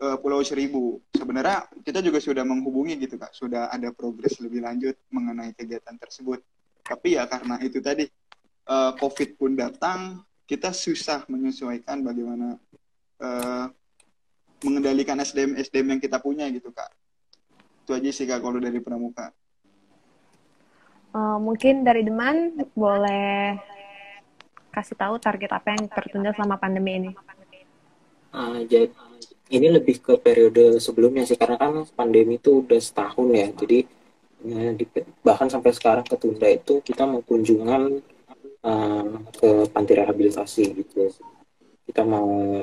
[0.00, 1.00] eh, Pulau Seribu.
[1.12, 6.40] Sebenarnya kita juga sudah menghubungi gitu Kak, sudah ada progres lebih lanjut mengenai kegiatan tersebut.
[6.86, 8.04] Tapi ya karena itu tadi
[8.66, 12.56] eh, COVID pun datang, kita susah menyesuaikan bagaimana
[13.20, 13.66] eh,
[14.64, 16.90] mengendalikan SDM SDM yang kita punya gitu Kak.
[17.84, 19.34] Itu aja sih Kak kalau dari Pramuka.
[21.16, 23.56] Eh, mungkin dari Deman boleh
[24.68, 27.10] kasih tahu target apa yang tertunda selama pandemi ini.
[28.36, 28.92] Ah, jadi
[29.46, 33.46] ini lebih ke periode sebelumnya sih karena kan pandemi itu udah setahun ya.
[33.54, 33.78] Jadi
[34.42, 34.74] ya,
[35.22, 38.02] bahkan sampai sekarang ketunda itu kita mau kunjungan
[38.66, 41.14] ah, ke panti rehabilitasi gitu.
[41.86, 42.62] Kita mau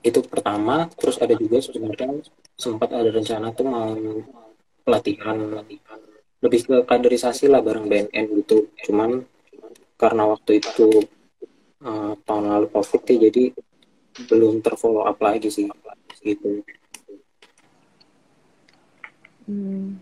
[0.00, 2.24] itu pertama terus ada juga sebenarnya
[2.56, 3.94] sempat ada rencana tuh mau
[4.82, 5.98] pelatihan pelatihan.
[6.40, 8.66] Lebih ke kaderisasi lah bareng BNN gitu.
[8.90, 9.22] Cuman
[9.94, 11.06] karena waktu itu
[11.86, 13.54] ah, tahun lalu covid ya jadi
[14.26, 15.66] belum terfollow up lagi sih
[16.24, 16.62] gitu
[19.50, 19.98] Hmm,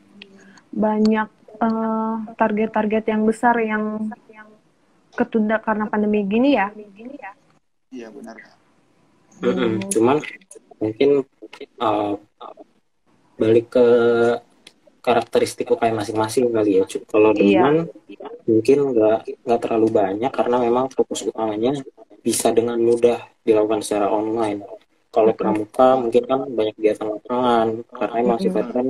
[0.68, 4.12] banyak eh, target-target yang besar yang
[5.16, 6.68] ketunda karena pandemi gini ya.
[7.88, 8.59] Iya benar Kak.
[9.38, 9.87] Mm-mm.
[9.94, 10.18] cuman
[10.83, 11.23] mungkin
[11.79, 12.18] uh,
[13.38, 13.87] balik ke
[15.00, 16.84] karakteristik UKM masing-masing kali ya.
[17.06, 17.40] Kalau Iya.
[17.64, 17.74] Deman
[18.44, 21.72] mungkin nggak nggak terlalu banyak karena memang fokus utamanya
[22.20, 24.64] bisa dengan mudah dilakukan secara online.
[25.08, 28.82] Kalau pramuka mungkin kan banyak kegiatan lapangan karena emang sifatnya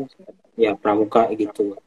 [0.59, 1.79] ya pramuka gitu.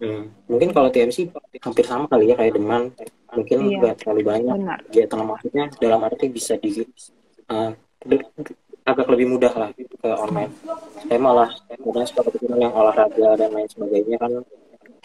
[0.00, 0.32] Hmm.
[0.48, 1.28] Mungkin kalau TMC
[1.60, 2.90] hampir sama kali ya kayak Deman,
[3.36, 3.76] mungkin Iya.
[3.78, 4.78] nggak terlalu banyak Benar.
[4.88, 6.82] kegiatan maksudnya dalam arti bisa di
[7.52, 7.70] uh,
[8.92, 10.52] agak lebih mudah lah ke online.
[11.06, 11.48] Saya malah
[11.78, 14.32] kemudian suka kepikiran yang olahraga dan lain sebagainya kan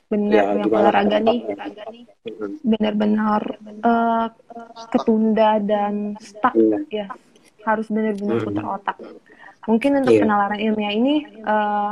[0.05, 1.39] Benar, ya yang olahraga nih
[2.61, 4.25] benar-benar eh,
[4.89, 6.77] ketunda dan stuck Iya.
[6.89, 7.07] ya.
[7.65, 8.45] Harus benar-benar Hmm.
[8.45, 8.97] putar otak.
[9.65, 10.21] Mungkin untuk Iya.
[10.21, 11.91] penalaran ilmiah ini eh,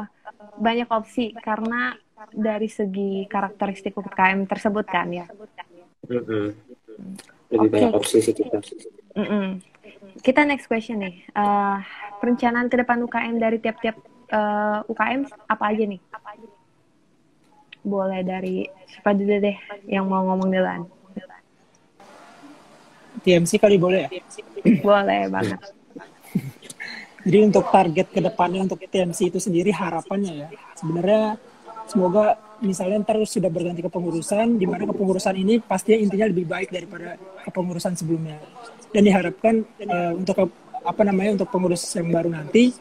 [0.57, 1.97] banyak opsi karena
[2.29, 5.25] dari segi karakteristik UKM tersebut kan ya.
[6.05, 6.53] Mm-mm.
[7.49, 7.73] Lebih Oke.
[7.73, 8.61] banyak opsi sih kita.
[9.17, 9.72] Mm-mm.
[10.23, 11.27] Kita next question nih.
[11.35, 11.77] Eh,
[12.23, 13.99] perencanaan ke depan UKM dari tiap-tiap
[14.31, 15.99] eh, UKM apa aja nih?
[17.83, 19.57] Boleh dari siapa dulu deh
[19.91, 20.87] yang mau ngomong duluan.
[23.23, 24.09] TMC kali boleh ya?
[24.79, 25.59] Boleh banget.
[27.23, 31.39] Jadi untuk target ke depannya untuk TMC itu sendiri harapannya ya, sebenarnya
[31.87, 37.15] semoga misalnya ntar sudah berganti kepengurusan, di mana kepengurusan ini pastinya intinya lebih baik daripada
[37.47, 38.43] kepengurusan sebelumnya.
[38.93, 40.53] Dan diharapkan eh, untuk
[40.83, 42.75] apa namanya untuk pengurus yang baru nanti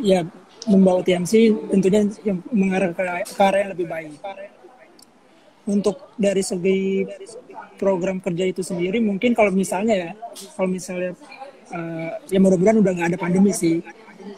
[0.00, 0.26] ya
[0.66, 1.32] membawa TMC
[1.70, 4.10] tentunya yang mengarah ke, ke arah yang lebih baik.
[5.64, 7.08] Untuk dari segi
[7.80, 10.10] program kerja itu sendiri mungkin kalau misalnya ya,
[10.58, 11.12] kalau misalnya
[11.70, 13.78] eh, ya mudah-mudahan udah nggak ada pandemi sih.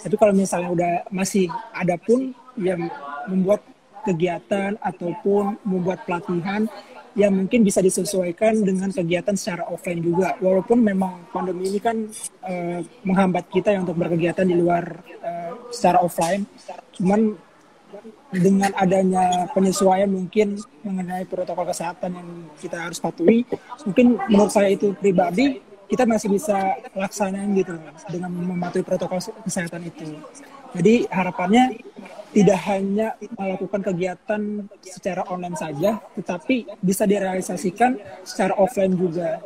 [0.03, 2.91] Tapi kalau misalnya udah masih ada pun yang
[3.31, 3.63] membuat
[4.07, 6.71] kegiatan ataupun membuat pelatihan
[7.17, 10.37] yang mungkin bisa disesuaikan dengan kegiatan secara offline juga.
[10.37, 11.97] Walaupun memang pandemi ini kan
[12.45, 14.85] eh, menghambat kita ya untuk berkegiatan di luar
[15.25, 16.45] eh, secara offline.
[17.01, 17.33] Cuman
[18.37, 22.29] dengan adanya penyesuaian mungkin mengenai protokol kesehatan yang
[22.61, 23.49] kita harus patuhi,
[23.89, 27.79] mungkin menurut saya itu pribadi kita masih bisa laksanain gitu
[28.11, 30.19] dengan mematuhi protokol kesehatan itu.
[30.75, 31.79] Jadi harapannya
[32.37, 37.97] tidak hanya melakukan kegiatan secara online saja, tetapi bisa direalisasikan
[38.29, 39.41] secara offline juga.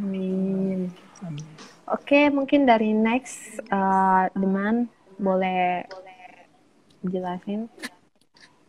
[0.00, 0.88] Amin.
[1.92, 4.88] Oke, mungkin dari next eh, Deman
[5.20, 5.84] boleh
[7.04, 7.68] jelasin.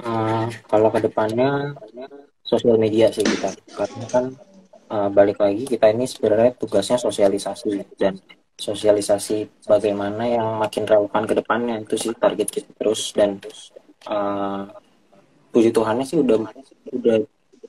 [0.04, 1.80] Eh, kalau ke depannya
[2.44, 4.26] sosial media sih kita karena kan
[4.92, 8.20] eh, balik lagi kita ini sebenarnya tugasnya sosialisasi dan
[8.60, 11.80] sosialisasi bagaimana yang makin relevan ke depannya.
[11.80, 13.16] Itu sih target kita terus.
[13.16, 13.40] Dan
[14.06, 14.62] eh,
[15.50, 16.44] puji Tuhannya sih udah
[16.92, 17.18] udah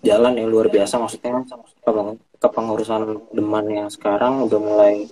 [0.02, 0.98] jalan yang luar biasa.
[0.98, 1.46] Maksudnya
[1.86, 5.06] kepeng- kepengurusan Deman yang sekarang udah mulai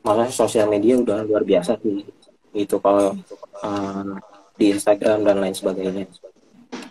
[0.00, 2.08] malah sosial media udah luar biasa sih.
[2.56, 3.12] Itu kalau
[3.60, 4.04] eh,
[4.56, 6.08] di Instagram dan lain sebagainya.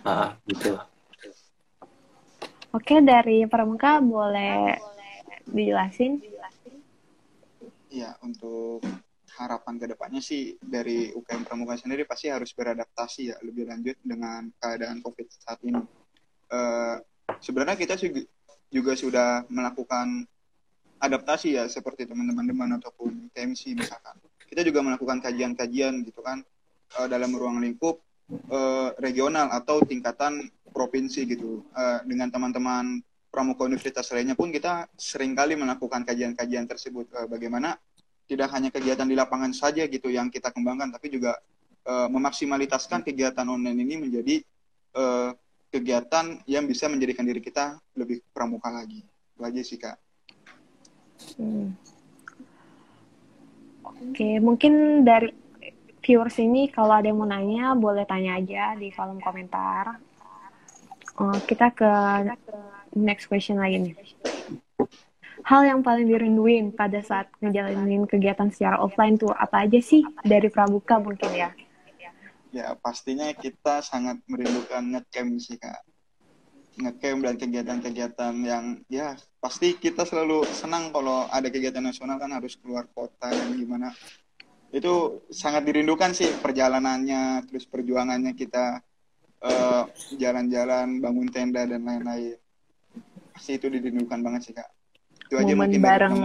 [0.06, 0.78] Ah gitu.
[2.70, 4.78] Oke, dari Pramuka boleh
[5.50, 6.22] dijelasin?
[7.89, 8.86] Iya, untuk
[9.34, 14.49] harapan ke depannya sih dari UKM Pramuka sendiri pasti harus beradaptasi ya lebih lanjut dengan
[14.58, 15.82] keadaan COVID saat ini.
[16.49, 16.95] Eh,
[17.41, 17.97] sebenarnya kita
[18.69, 20.25] juga sudah melakukan
[21.02, 24.17] adaptasi ya seperti teman-teman ataupun TMC misalkan.
[24.45, 26.45] Kita juga melakukan kajian-kajian gitu kan
[27.02, 31.65] eh, dalam ruang lingkup eh, regional atau tingkatan provinsi gitu.
[31.73, 37.77] Eh, dengan teman-teman pramuka universitas lainnya pun kita sering kali melakukan kajian-kajian tersebut Eh, bagaimana
[38.30, 41.38] tidak hanya kegiatan di lapangan saja gitu yang kita kembangkan tapi juga
[41.86, 44.36] eh, memaksimalitaskan kegiatan online ini menjadi
[44.98, 45.32] eh,
[45.69, 49.06] kegiatan yang bisa menjadikan diri kita lebih pramuka lagi.
[49.38, 49.98] Itu sih kak.
[51.38, 51.77] Hmm.
[54.00, 55.30] Oke, mungkin dari
[56.00, 60.00] viewers ini kalau ada yang mau nanya boleh tanya aja di kolom komentar.
[61.19, 61.92] Oh, kita ke
[62.96, 63.96] next question lagi nih.
[65.48, 70.52] Hal yang paling dirinduin pada saat ngejalanin kegiatan secara offline tuh apa aja sih dari
[70.52, 71.50] Pramuka mungkin ya?
[72.50, 75.85] Ya pastinya kita sangat merindukan ngecamp sih kak.
[76.81, 82.58] Ngecamp dan kegiatan-kegiatan yang ya pasti kita selalu senang kalau ada kegiatan nasional kan harus
[82.58, 83.94] keluar kota dan gimana.
[84.69, 88.81] Itu sangat dirindukan sih perjalanannya, terus perjuangannya kita
[89.46, 89.83] eh,
[90.17, 92.37] jalan-jalan, bangun tenda dan lain-lain.
[93.40, 94.67] Pasti itu dirindukan banget sih kak.
[95.31, 96.15] Itu aja Momen mungkin bareng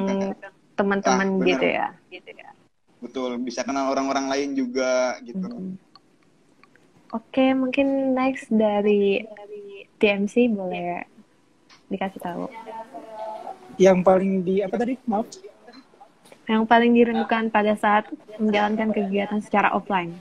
[0.74, 2.50] teman-teman Ah, gitu ya.
[2.98, 5.46] Betul, bisa kenal orang-orang lain juga gitu.
[5.46, 5.78] Mm.
[7.14, 9.22] Oke, mungkin next dari
[10.02, 11.06] TMC boleh
[11.86, 12.50] dikasih tahu.
[13.78, 14.98] Yang paling di apa tadi?
[15.06, 15.30] Maaf.
[16.50, 18.10] Yang paling dirindukan pada saat
[18.42, 20.18] menjalankan kegiatan secara offline.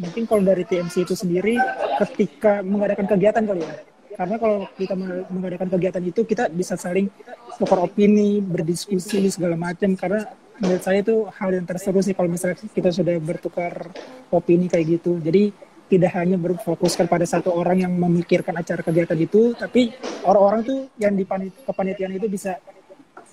[0.00, 1.60] mungkin kalau dari TMC itu sendiri
[2.00, 3.89] ketika mengadakan kegiatan kali ya
[4.20, 7.08] karena kalau kita me- mengadakan kegiatan itu kita bisa saling
[7.56, 10.28] tukar opini berdiskusi segala macam karena
[10.60, 13.88] menurut saya itu hal yang terseru sih kalau misalnya kita sudah bertukar
[14.28, 15.48] opini kayak gitu jadi
[15.88, 19.96] tidak hanya berfokuskan pada satu orang yang memikirkan acara kegiatan itu tapi
[20.28, 22.60] orang-orang tuh yang di panit- kepanitiaan itu bisa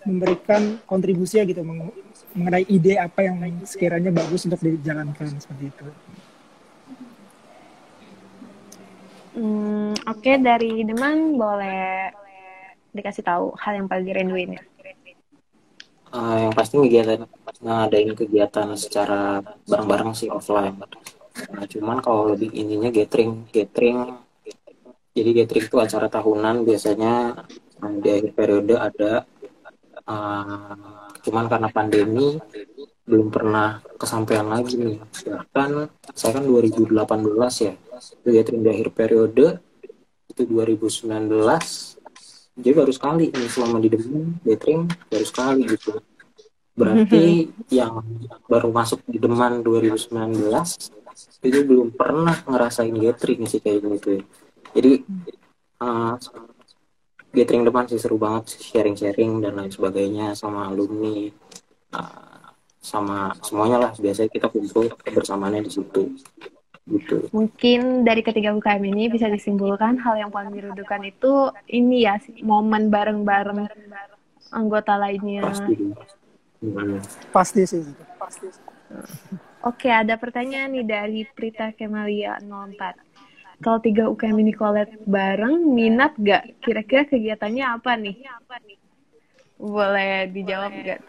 [0.07, 1.91] memberikan kontribusi ya gitu meng-
[2.31, 5.87] mengenai ide apa yang sekiranya bagus untuk dijalankan seperti itu.
[9.37, 9.76] Hmm,
[10.07, 12.07] Oke, dari Deman boleh
[12.95, 14.63] dikasih tahu hal yang paling dirinduin ya.
[16.15, 17.27] Eh, yang pasti kegiatan
[17.59, 20.79] ngadain kegiatan secara bareng-bareng sih offline.
[21.51, 24.15] Nah, cuman kalau lebih ininya gathering, gathering.
[25.11, 27.43] Jadi gathering itu acara tahunan biasanya
[27.99, 29.27] di akhir periode ada.
[30.07, 32.39] eh, cuman karena pandemi
[33.03, 35.03] belum pernah kesampaian lagi nih.
[35.27, 35.69] Bahkan
[36.15, 36.95] saya kan 2018
[37.59, 37.75] ya.
[38.23, 39.66] Itu gathering di akhir periode
[40.45, 41.07] 2019
[42.57, 45.97] jadi baru sekali ini selama di Demen gathering baru sekali gitu.
[46.77, 48.01] Berarti yang
[48.45, 50.13] baru masuk di Deman 2019
[51.41, 54.23] itu belum pernah ngerasain gathering sih kayak gitu ya
[54.77, 55.01] jadi
[55.81, 56.15] uh,
[57.31, 61.29] gathering depan sih seru banget sharing-sharing dan lain sebagainya sama alumni
[61.97, 63.91] uh, sama semuanya lah.
[63.97, 66.13] Biasanya kita kumpul bersamaannya di situ
[66.87, 72.15] gitu Mungkin dari ketiga UKM ini bisa disimpulkan hal yang paling dirindukan itu ini ya
[72.41, 73.67] momen bareng-bareng
[74.55, 75.43] anggota lainnya.
[75.43, 75.75] pasti
[76.57, 76.97] Hmm.
[77.29, 77.85] Pasti sih.
[78.17, 78.49] Pasti.
[79.61, 82.97] Oke, ada pertanyaan nih dari Prita Kemalia 04.
[83.61, 86.61] Kalau tiga UKM ini collab bareng, minat gak?
[86.61, 88.15] Kira-kira kegiatannya apa nih?
[89.61, 90.99] Boleh dijawab gak?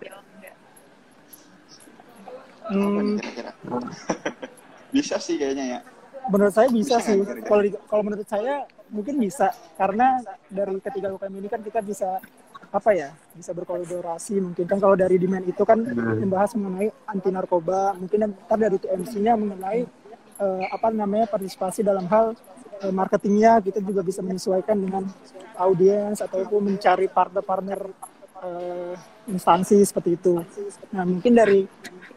[2.68, 3.16] Apa Hmm?
[4.88, 5.80] Bisa sih kayaknya ya.
[6.26, 7.18] menurut saya bisa Bisa sih.
[7.42, 8.54] Kalau di- kalau menurut saya
[8.88, 12.20] mungkin bisa karena dari ketiga UKM ini kan kita bisa
[12.68, 16.20] apa ya bisa berkolaborasi mungkin kan kalau dari demand itu kan Hmm.
[16.20, 19.88] membahas mengenai anti narkoba mungkin ntar dari TMC-nya mengenai
[20.36, 22.36] eh, apa namanya partisipasi dalam hal
[22.78, 25.08] eh, marketingnya kita juga bisa menyesuaikan dengan
[25.56, 27.88] audiens ataupun mencari partner-partner
[28.44, 28.94] eh,
[29.30, 30.42] instansi seperti itu.
[30.94, 31.66] Nah mungkin dari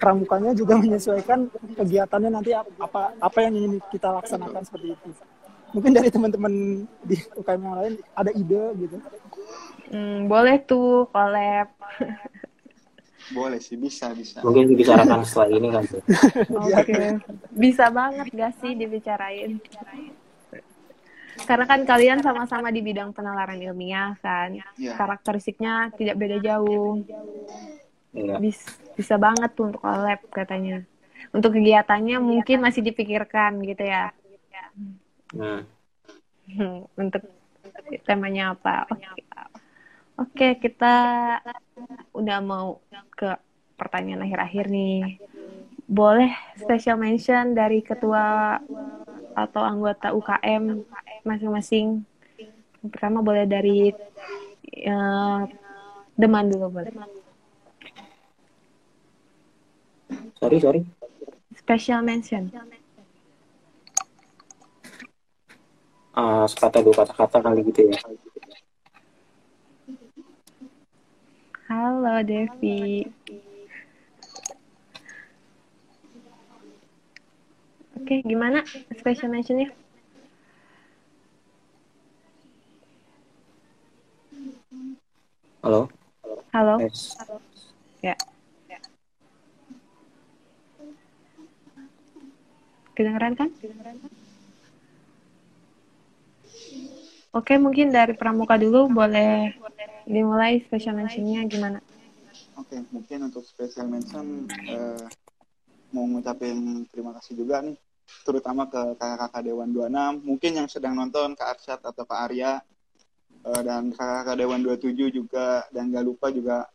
[0.01, 5.09] pramukanya juga menyesuaikan kegiatannya nanti apa apa yang ingin kita laksanakan seperti itu.
[5.71, 8.97] Mungkin dari teman-teman di UKM yang lain ada ide gitu.
[9.91, 11.71] Hmm, boleh tuh collab.
[13.31, 14.43] Boleh sih, bisa, bisa.
[14.43, 15.83] mungkin dibicarakan setelah ini kan.
[16.67, 16.99] Oke,
[17.55, 19.63] bisa banget gak sih dibicarain?
[21.47, 24.93] Karena kan kalian sama-sama di bidang penalaran ilmiah kan, Iya.
[24.95, 27.01] karakteristiknya tidak beda jauh.
[28.11, 28.35] Iya.
[28.39, 30.83] Bis- bisa banget tuh untuk collab katanya.
[31.31, 34.11] Untuk kegiatannya mungkin masih dipikirkan gitu ya.
[35.31, 35.63] Hmm,
[37.01, 37.23] untuk
[38.03, 38.89] temanya apa?
[38.91, 39.07] Oke.
[40.21, 40.93] Oke, kita
[42.13, 42.77] udah mau
[43.17, 43.31] ke
[43.79, 45.17] pertanyaan akhir-akhir nih.
[45.89, 48.59] Boleh special mention dari ketua
[49.33, 50.83] atau anggota UKM
[51.23, 52.03] masing-masing.
[52.81, 53.93] Pertama boleh dari
[54.73, 55.41] eh,
[56.17, 56.93] Deman dulu boleh.
[60.41, 60.81] sorry sorry
[61.53, 62.49] Special mention.
[66.11, 67.97] Ah, sekata dua kata-kata kali gitu ya
[71.71, 73.07] Halo Devi.
[77.95, 78.59] Oke, gimana
[78.91, 79.71] special mentionnya?
[85.61, 85.89] Halo
[86.51, 86.83] Halo.
[86.83, 87.15] Tes.
[88.03, 88.15] Ya.
[92.91, 93.47] Kedengeran kan?
[97.31, 99.55] Oke, mungkin dari Pramuka dulu boleh
[100.03, 101.79] dimulai special mention-nya gimana?
[102.59, 105.07] Oke, mungkin untuk special mention eh,
[105.95, 107.79] mau ngucapin terima kasih juga nih,
[108.27, 112.59] terutama ke kakak-kakak Dewan 26, mungkin yang sedang nonton Kak Arsyad atau Kak Arya,
[113.41, 116.65] eh, dan kakak-kakak Dewan 27 juga, dan gak lupa juga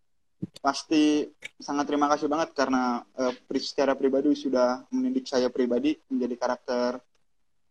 [0.60, 1.24] pasti
[1.56, 3.00] sangat terima kasih banget karena
[3.48, 6.90] pri- secara pribadi sudah mendidik saya pribadi menjadi karakter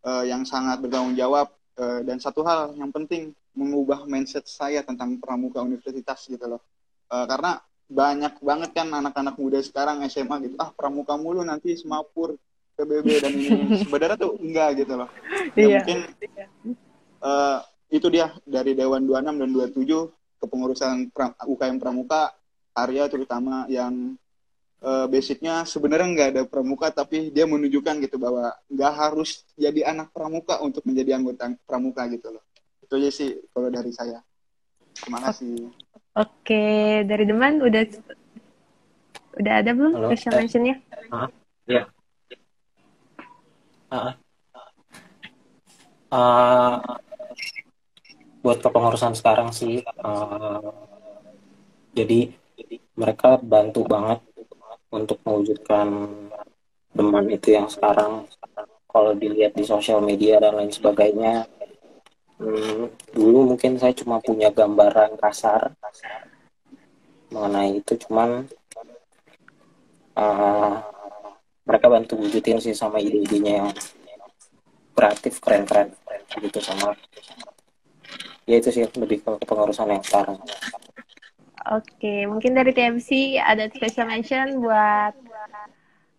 [0.02, 5.20] eh, yang sangat bertanggung jawab Eh, dan satu hal yang penting mengubah mindset saya tentang
[5.20, 6.64] pramuka universitas gitu loh.
[7.12, 12.32] Eh, karena banyak banget kan anak-anak muda sekarang SMA gitu ah pramuka mulu nanti semapur
[12.80, 13.52] PBB dan ini
[13.84, 15.08] sebenarnya tuh enggak gitu loh.
[15.52, 15.68] Ya Iya.
[15.76, 15.98] mungkin
[17.20, 17.58] eh,
[17.90, 20.94] itu dia dari Dewan 26 dan 27 kepengurusan
[21.46, 22.34] UKM Pramuka
[22.76, 24.18] Arya terutama yang
[24.82, 30.12] eh, basicnya sebenarnya nggak ada pramuka tapi dia menunjukkan gitu bahwa nggak harus jadi anak
[30.12, 32.44] pramuka untuk menjadi anggota pramuka gitu loh
[32.84, 34.20] itu aja sih kalau dari saya
[34.92, 35.72] terima kasih
[36.16, 37.84] Oke, dari Deman udah
[39.36, 40.36] udah ada belum Halo, special eh.
[40.40, 40.76] mention-nya?
[41.68, 41.82] Ya.
[43.92, 44.16] Ah.
[46.08, 46.95] Ah,
[48.46, 50.62] buat kepengurusan sekarang sih, ah,
[51.90, 52.30] jadi
[52.94, 54.22] mereka bantu banget
[54.94, 55.90] untuk mewujudkan
[56.94, 58.30] teman itu yang sekarang.
[58.86, 61.44] Kalau dilihat di sosial media dan lain sebagainya
[62.38, 65.74] hmm, dulu mungkin saya cuma punya gambaran kasar
[67.34, 68.46] mengenai itu cuman
[70.16, 70.80] ah,
[71.66, 73.68] mereka bantu wujudin sih sama ide-idenya yang
[74.96, 75.92] kreatif keren-keren
[76.40, 76.94] gitu sama
[78.46, 80.38] ya itu sih lebih ke kepengurusan yang sekarang
[81.66, 85.10] Oke, mungkin dari TMC ada special mention buat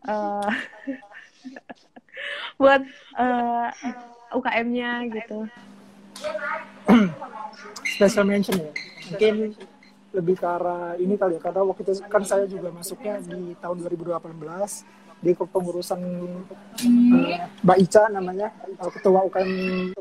[0.03, 0.51] eh,
[2.59, 2.84] buat
[3.15, 3.67] eh,
[4.36, 5.47] UKM-nya gitu.
[7.95, 8.71] special mention ya
[9.07, 9.55] mungkin
[10.11, 13.78] lebih ke arah ini kali ya karena waktu itu kan saya juga masuknya di tahun
[13.88, 16.01] 2018 di kepengurusan
[16.84, 18.51] eh, Mbak Ica namanya
[18.91, 19.93] ketua UKM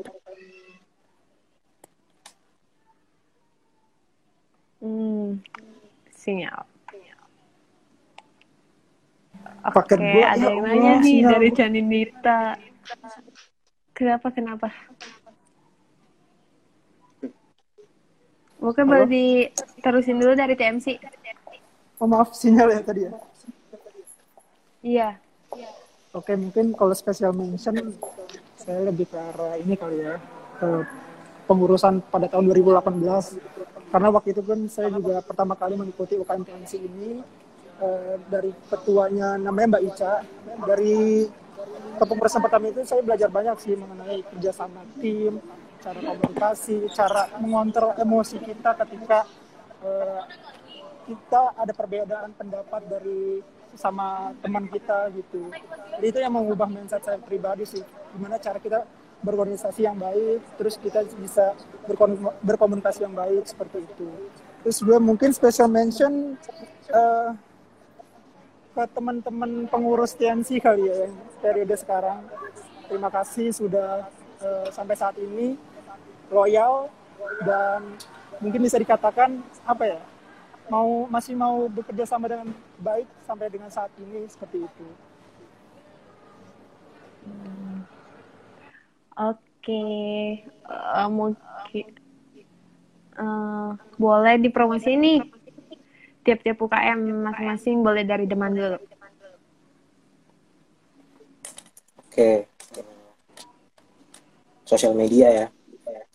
[4.77, 5.41] Hmm,
[6.13, 6.63] sinyal.
[9.67, 11.49] Oke, gua, ada ya yang Allah, nanya nih sinyal dari.
[11.51, 12.39] Janinita.
[13.91, 14.69] Kenapa kenapa?
[18.57, 20.97] Mungkin boleh diterusin dulu dari TMC.
[21.97, 23.13] oh maaf sinyal ya tadi ya
[24.85, 25.09] Iya.
[26.13, 27.97] Oke, mungkin kalau special mention
[28.55, 30.15] saya lebih ke arah ini kali ya
[30.61, 30.85] ke
[31.49, 36.71] pengurusan pada tahun 2018 karena waktu itu kan saya juga pertama kali mengikuti UKM TNC
[36.83, 37.23] ini
[37.79, 40.13] eh, dari ketuanya namanya Mbak Ica
[40.67, 41.27] dari
[41.97, 45.39] kepengurusan pertama itu saya belajar banyak sih mengenai kerjasama tim
[45.79, 49.23] cara komunikasi cara mengontrol emosi kita ketika
[49.81, 50.21] eh,
[51.07, 53.39] kita ada perbedaan pendapat dari
[53.77, 55.47] sama teman kita gitu.
[55.95, 57.83] Jadi itu yang mengubah mindset saya pribadi sih.
[58.11, 58.83] Gimana cara kita
[59.21, 61.57] berorganisasi yang baik, terus kita bisa
[61.89, 64.09] berkom- berkomunikasi yang baik seperti itu.
[64.61, 66.37] Terus gue mungkin special mention
[66.91, 67.29] eh,
[68.77, 71.09] ke teman-teman pengurus TNC kali ya
[71.41, 72.21] periode sekarang.
[72.85, 74.05] Terima kasih sudah
[74.43, 75.57] eh, sampai saat ini
[76.29, 76.91] loyal
[77.41, 77.97] dan
[78.37, 79.99] mungkin bisa dikatakan apa ya
[80.67, 84.87] mau masih mau bekerja sama dengan baik sampai dengan saat ini seperti itu.
[89.17, 89.83] Oke,
[90.67, 91.87] Eh, mungkin
[93.17, 95.19] eh, boleh dipromosi nih.
[96.27, 98.79] Tiap-tiap UKM masing-masing boleh dari Deman dulu.
[102.17, 102.49] oke.
[104.67, 105.47] Sosial media ya.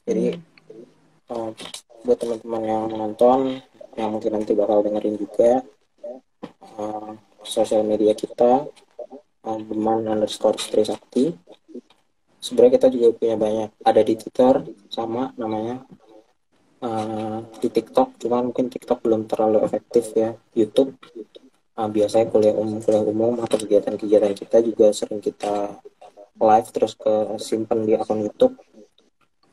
[0.04, 0.36] Jadi
[1.32, 1.50] eh,
[2.04, 3.62] buat teman-teman yang menonton
[3.96, 5.62] yang mungkin nanti bakal dengerin juga
[6.76, 8.66] eh, sosial media kita
[9.48, 11.32] eh, Deman underscore Trisakti
[12.42, 14.54] sebenarnya kita juga punya banyak ada di Twitter
[14.90, 15.86] sama namanya
[16.82, 20.34] eh, di TikTok cuman mungkin TikTok belum terlalu efektif ya.
[20.58, 20.98] YouTube
[21.78, 25.78] eh, biasanya kuliah umum kuliah umum atau kegiatan-kegiatan kita juga sering kita
[26.42, 28.58] live terus ke simpen di akun YouTube.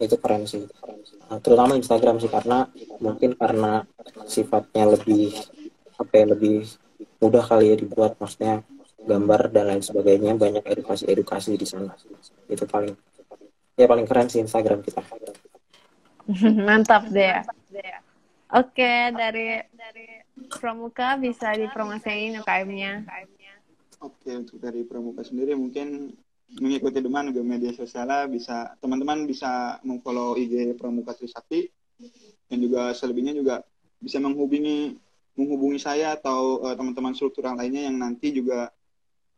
[0.02, 0.66] Itu keren sih.
[1.30, 2.66] Nah, terutama Instagram sih karena
[2.98, 3.86] mungkin karena
[4.26, 5.36] sifatnya lebih
[6.00, 6.66] apa ya lebih
[7.20, 8.64] mudah kali ya dibuat maksudnya
[9.10, 11.98] gambar dan lain sebagainya banyak edukasi-edukasi di sana
[12.46, 12.94] itu paling
[13.74, 15.02] ya paling keren sih Instagram kita
[16.70, 17.42] Mantap deh.
[18.50, 20.08] Oke, dari dari
[20.50, 23.06] Pramuka bisa dipromosiin UKM-nya.
[24.02, 26.14] Oke, untuk dari Pramuka sendiri mungkin
[26.58, 31.70] mengikuti Deman ke media sosial bisa teman-teman bisa memfollow IG Pramuka Trisakti
[32.50, 33.62] dan juga selebihnya juga
[34.02, 34.98] bisa menghubungi
[35.38, 38.74] menghubungi saya atau eh, teman-teman struktural lainnya yang nanti juga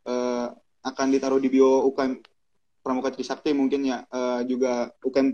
[0.06, 0.46] eh,
[0.82, 2.18] akan ditaruh di bio UKM
[2.82, 5.28] Pramuka Trisakti mungkin ya Eh, juga UKM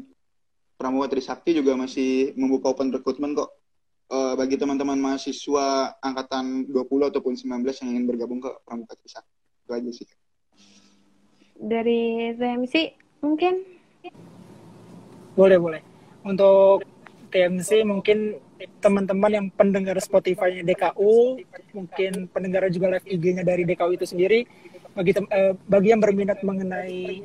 [0.78, 3.50] Pramuka Trisakti juga masih membuka open recruitment kok
[4.08, 9.36] Eh, bagi teman-teman mahasiswa angkatan 20 ataupun 19 yang ingin bergabung ke Pramuka Trisakti.
[9.68, 10.08] Itu aja sih.
[11.60, 12.74] Dari TMC
[13.20, 13.76] mungkin
[15.36, 15.82] Boleh, boleh.
[16.24, 16.88] Untuk
[17.28, 18.40] TMC mungkin
[18.82, 21.38] teman-teman yang pendengar Spotify-nya DKU,
[21.74, 24.46] mungkin pendengar juga live IG-nya dari DKU itu sendiri,
[24.98, 27.22] bagi eh, bagi yang berminat mengenai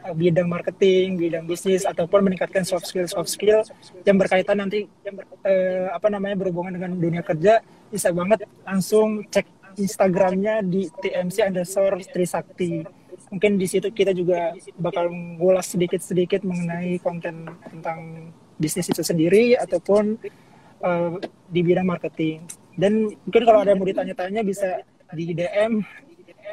[0.00, 3.60] eh, bidang marketing, bidang bisnis ataupun meningkatkan soft skill soft skill
[4.08, 7.60] yang berkaitan nanti yang ber- eh, apa namanya berhubungan dengan dunia kerja
[7.92, 12.82] bisa banget langsung cek Instagramnya di TMC underscore Trisakti.
[13.30, 15.06] Mungkin di situ kita juga bakal
[15.38, 20.18] ngulas sedikit-sedikit mengenai konten tentang bisnis itu sendiri ataupun
[20.84, 21.16] uh,
[21.48, 22.44] di bidang marketing.
[22.76, 24.80] Dan mungkin kalau ada yang mau ditanya-tanya bisa
[25.12, 25.84] di DM.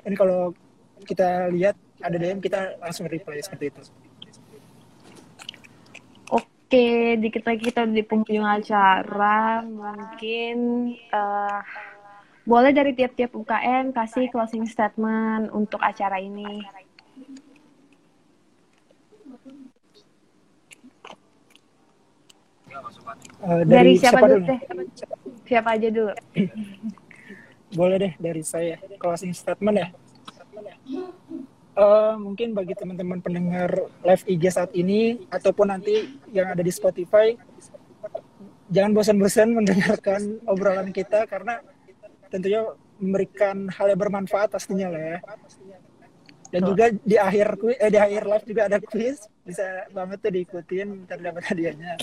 [0.04, 0.54] Dan kalau
[1.06, 3.82] kita lihat ada DM kita langsung reply seperti itu.
[6.68, 9.64] Oke, dikit lagi kita di penghujung acara.
[9.64, 10.58] Mungkin
[10.92, 11.60] eh,
[12.44, 16.64] boleh dari tiap-tiap UKM kasih closing statement untuk acara ini.
[23.40, 24.50] Uh, Dari, siapa, dulu nih?
[24.50, 24.60] deh?
[25.48, 26.14] Siapa aja dulu?
[27.72, 29.88] Boleh deh dari saya closing statement ya.
[31.78, 33.70] Eh, mungkin bagi teman-teman pendengar
[34.02, 37.38] live IG saat ini ataupun nanti yang ada di Spotify,
[38.74, 41.62] jangan bosan-bosan mendengarkan obrolan kita karena
[42.34, 42.66] tentunya
[42.98, 45.18] memberikan hal yang bermanfaat pastinya lah ya.
[46.48, 50.88] Dan juga di akhir eh, di akhir live juga ada quiz, bisa banget tuh diikutin
[51.04, 52.00] ntar dapat hadiahnya.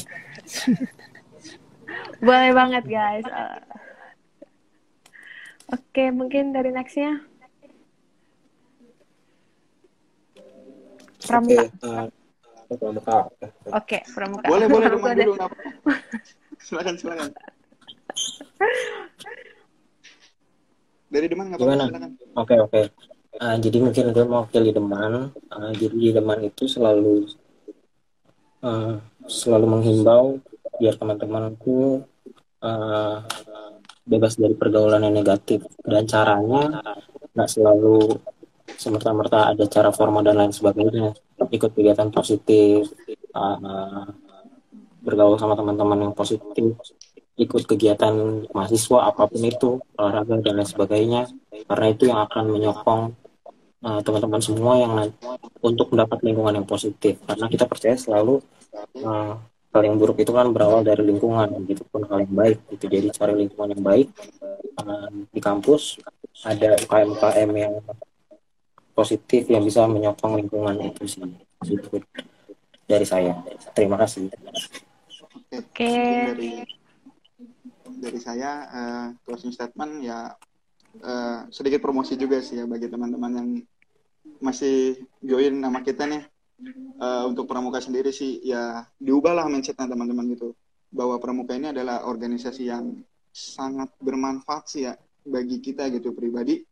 [2.26, 3.24] Boleh banget guys.
[3.24, 3.60] Eh,
[5.72, 7.24] Oke, mungkin dari nextnya.
[11.24, 11.64] Pramuka.
[11.64, 11.72] Oke,
[12.68, 13.16] eh, pramuka.
[13.32, 13.46] Oke.
[13.72, 14.44] Oke, pramuka.
[14.44, 15.24] Boleh, boleh Pramuka deh.
[15.24, 15.40] dulu.
[16.60, 17.32] silakan, silakan.
[21.14, 22.10] Dari Deman nggak apa-apa.
[22.42, 22.80] Oke oke.
[23.42, 25.34] Ah, jadi mungkin gue mau pilih Deman.
[25.50, 27.26] Ah, jadi di Deman itu selalu
[28.62, 30.38] ah, selalu menghimbau
[30.78, 32.06] biar teman-temanku
[32.62, 33.26] ah,
[34.06, 36.78] bebas dari pergaulan yang negatif dan caranya
[37.34, 38.22] nggak selalu
[38.78, 41.18] semerta-merta ada cara formal dan lain sebagainya.
[41.50, 42.86] Ikut kegiatan positif,
[43.34, 44.14] ah,
[45.02, 46.78] bergaul sama teman-teman yang positif,
[47.34, 51.22] ikut kegiatan mahasiswa apa pun itu, olahraga dan lain sebagainya
[51.66, 53.23] karena itu yang akan menyokong
[53.84, 55.14] uh, teman-teman semua yang nanti
[55.60, 57.20] untuk mendapat lingkungan yang positif.
[57.28, 58.40] Karena kita percaya selalu
[59.04, 59.36] uh,
[59.74, 62.88] hal yang buruk itu kan berawal dari lingkungan begitu pun hal yang baik gitu.
[62.88, 64.08] Jadi cari lingkungan yang baik
[64.80, 66.00] uh, di kampus
[66.42, 67.74] ada UKM-UKM yang
[68.94, 71.22] positif yang bisa menyokong lingkungan itu sih.
[71.66, 72.00] Itu
[72.86, 73.34] dari saya.
[73.74, 74.30] Terima kasih.
[75.54, 75.90] Oke.
[75.90, 76.52] Mungkin dari
[78.04, 80.30] dari saya eh, closing statement ya
[81.00, 83.48] eh, sedikit promosi juga sih ya bagi teman-teman yang
[84.40, 86.24] masih join nama kita nih
[86.94, 90.54] Eh, untuk pramuka sendiri sih ya diubahlah mindsetnya teman-teman gitu.
[90.94, 93.02] Bahwa pramuka ini adalah organisasi yang
[93.34, 94.94] sangat bermanfaat sih ya
[95.26, 96.62] bagi kita gitu pribadi.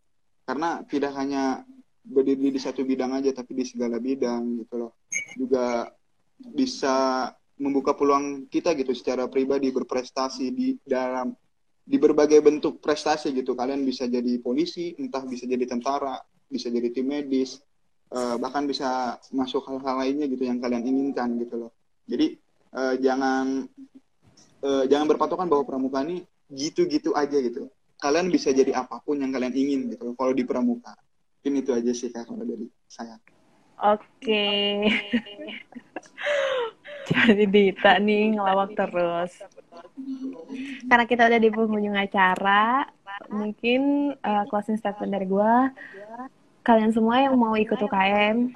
[0.46, 1.66] Karena tidak hanya
[2.02, 4.92] berdiri di satu bidang aja tapi di segala bidang gitu loh.
[5.34, 5.90] Juga
[6.38, 7.28] bisa
[7.58, 11.34] membuka peluang kita gitu secara pribadi berprestasi di dalam
[11.82, 13.58] di berbagai bentuk prestasi gitu.
[13.58, 16.14] Kalian bisa jadi polisi entah bisa jadi tentara
[16.52, 17.64] bisa jadi tim medis
[18.12, 21.72] eh, bahkan bisa masuk hal-hal lainnya gitu yang kalian inginkan gitu loh
[22.04, 22.36] jadi
[22.76, 23.66] eh, jangan
[24.62, 29.32] eh, jangan berpatokan bahwa pramuka ini gitu-gitu aja gitu kalian bisa jadi apa pun yang
[29.32, 30.92] kalian ingin gitu loh kalau di pramuka
[31.40, 33.16] mungkin itu aja sih kak kalau dari saya
[33.82, 34.46] Oke.
[37.26, 39.42] Jadi Dita nih ngelawak terus.
[40.86, 42.86] Karena kita udah di penghujung acara,
[43.26, 45.54] mungkin uh, closing statement dari gue,
[46.62, 48.54] kalian semua yang mau ikut UKM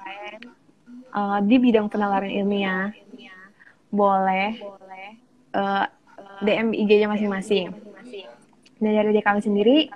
[1.10, 2.94] uh, di bidang penalaran ilmiah,
[3.90, 4.62] boleh
[5.54, 5.84] uh,
[6.42, 7.74] DM IG-nya masing-masing.
[8.78, 9.88] Dan dari kami sendiri,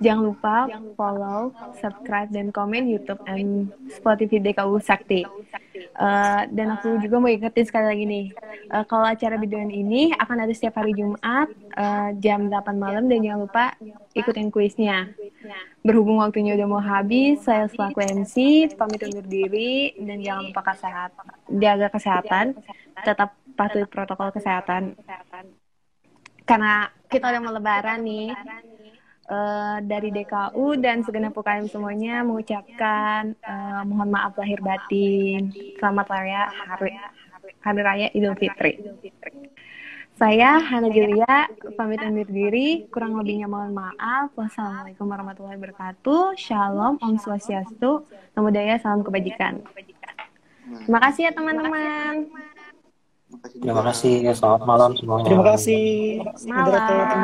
[0.00, 0.56] jangan lupa
[0.96, 5.22] follow, subscribe, dan komen YouTube dan Spotify DKU Sakti.
[5.98, 8.26] Uh, dan aku juga mau ingetin sekali lagi nih,
[8.70, 13.18] uh, kalau acara biduan ini akan ada setiap hari Jumat uh, jam 8 malam dan
[13.22, 13.64] jangan lupa
[14.14, 15.10] ikutin kuisnya.
[15.82, 18.34] Berhubung waktunya udah mau habis, saya selaku MC
[18.78, 21.26] pamit undur diri dan jangan lupa kesehatan,
[21.58, 22.44] jaga kesehatan,
[23.02, 24.94] tetap patuhi protokol kesehatan.
[26.46, 28.32] Karena kita udah mau lebaran nih,
[29.28, 35.52] eh, dari DKU dan segenap UKM semuanya mengucapkan eh, mohon maaf lahir batin.
[35.76, 36.96] Selamat raya hari,
[37.60, 38.80] hari raya Idul Fitri.
[40.18, 41.46] Saya Hana Julia
[41.78, 42.90] pamit undur diri.
[42.90, 44.34] Kurang lebihnya mohon maaf.
[44.34, 46.34] Wassalamualaikum warahmatullahi wabarakatuh.
[46.34, 48.02] Shalom, Om Swastiastu,
[48.34, 49.62] Namo Buddhaya, salam kebajikan.
[50.68, 52.26] Terima kasih ya teman-teman.
[53.28, 53.62] terima kasih juga.
[53.62, 55.84] terima kasih selamat malam semuanya Terima kasih
[56.48, 57.20] Malam.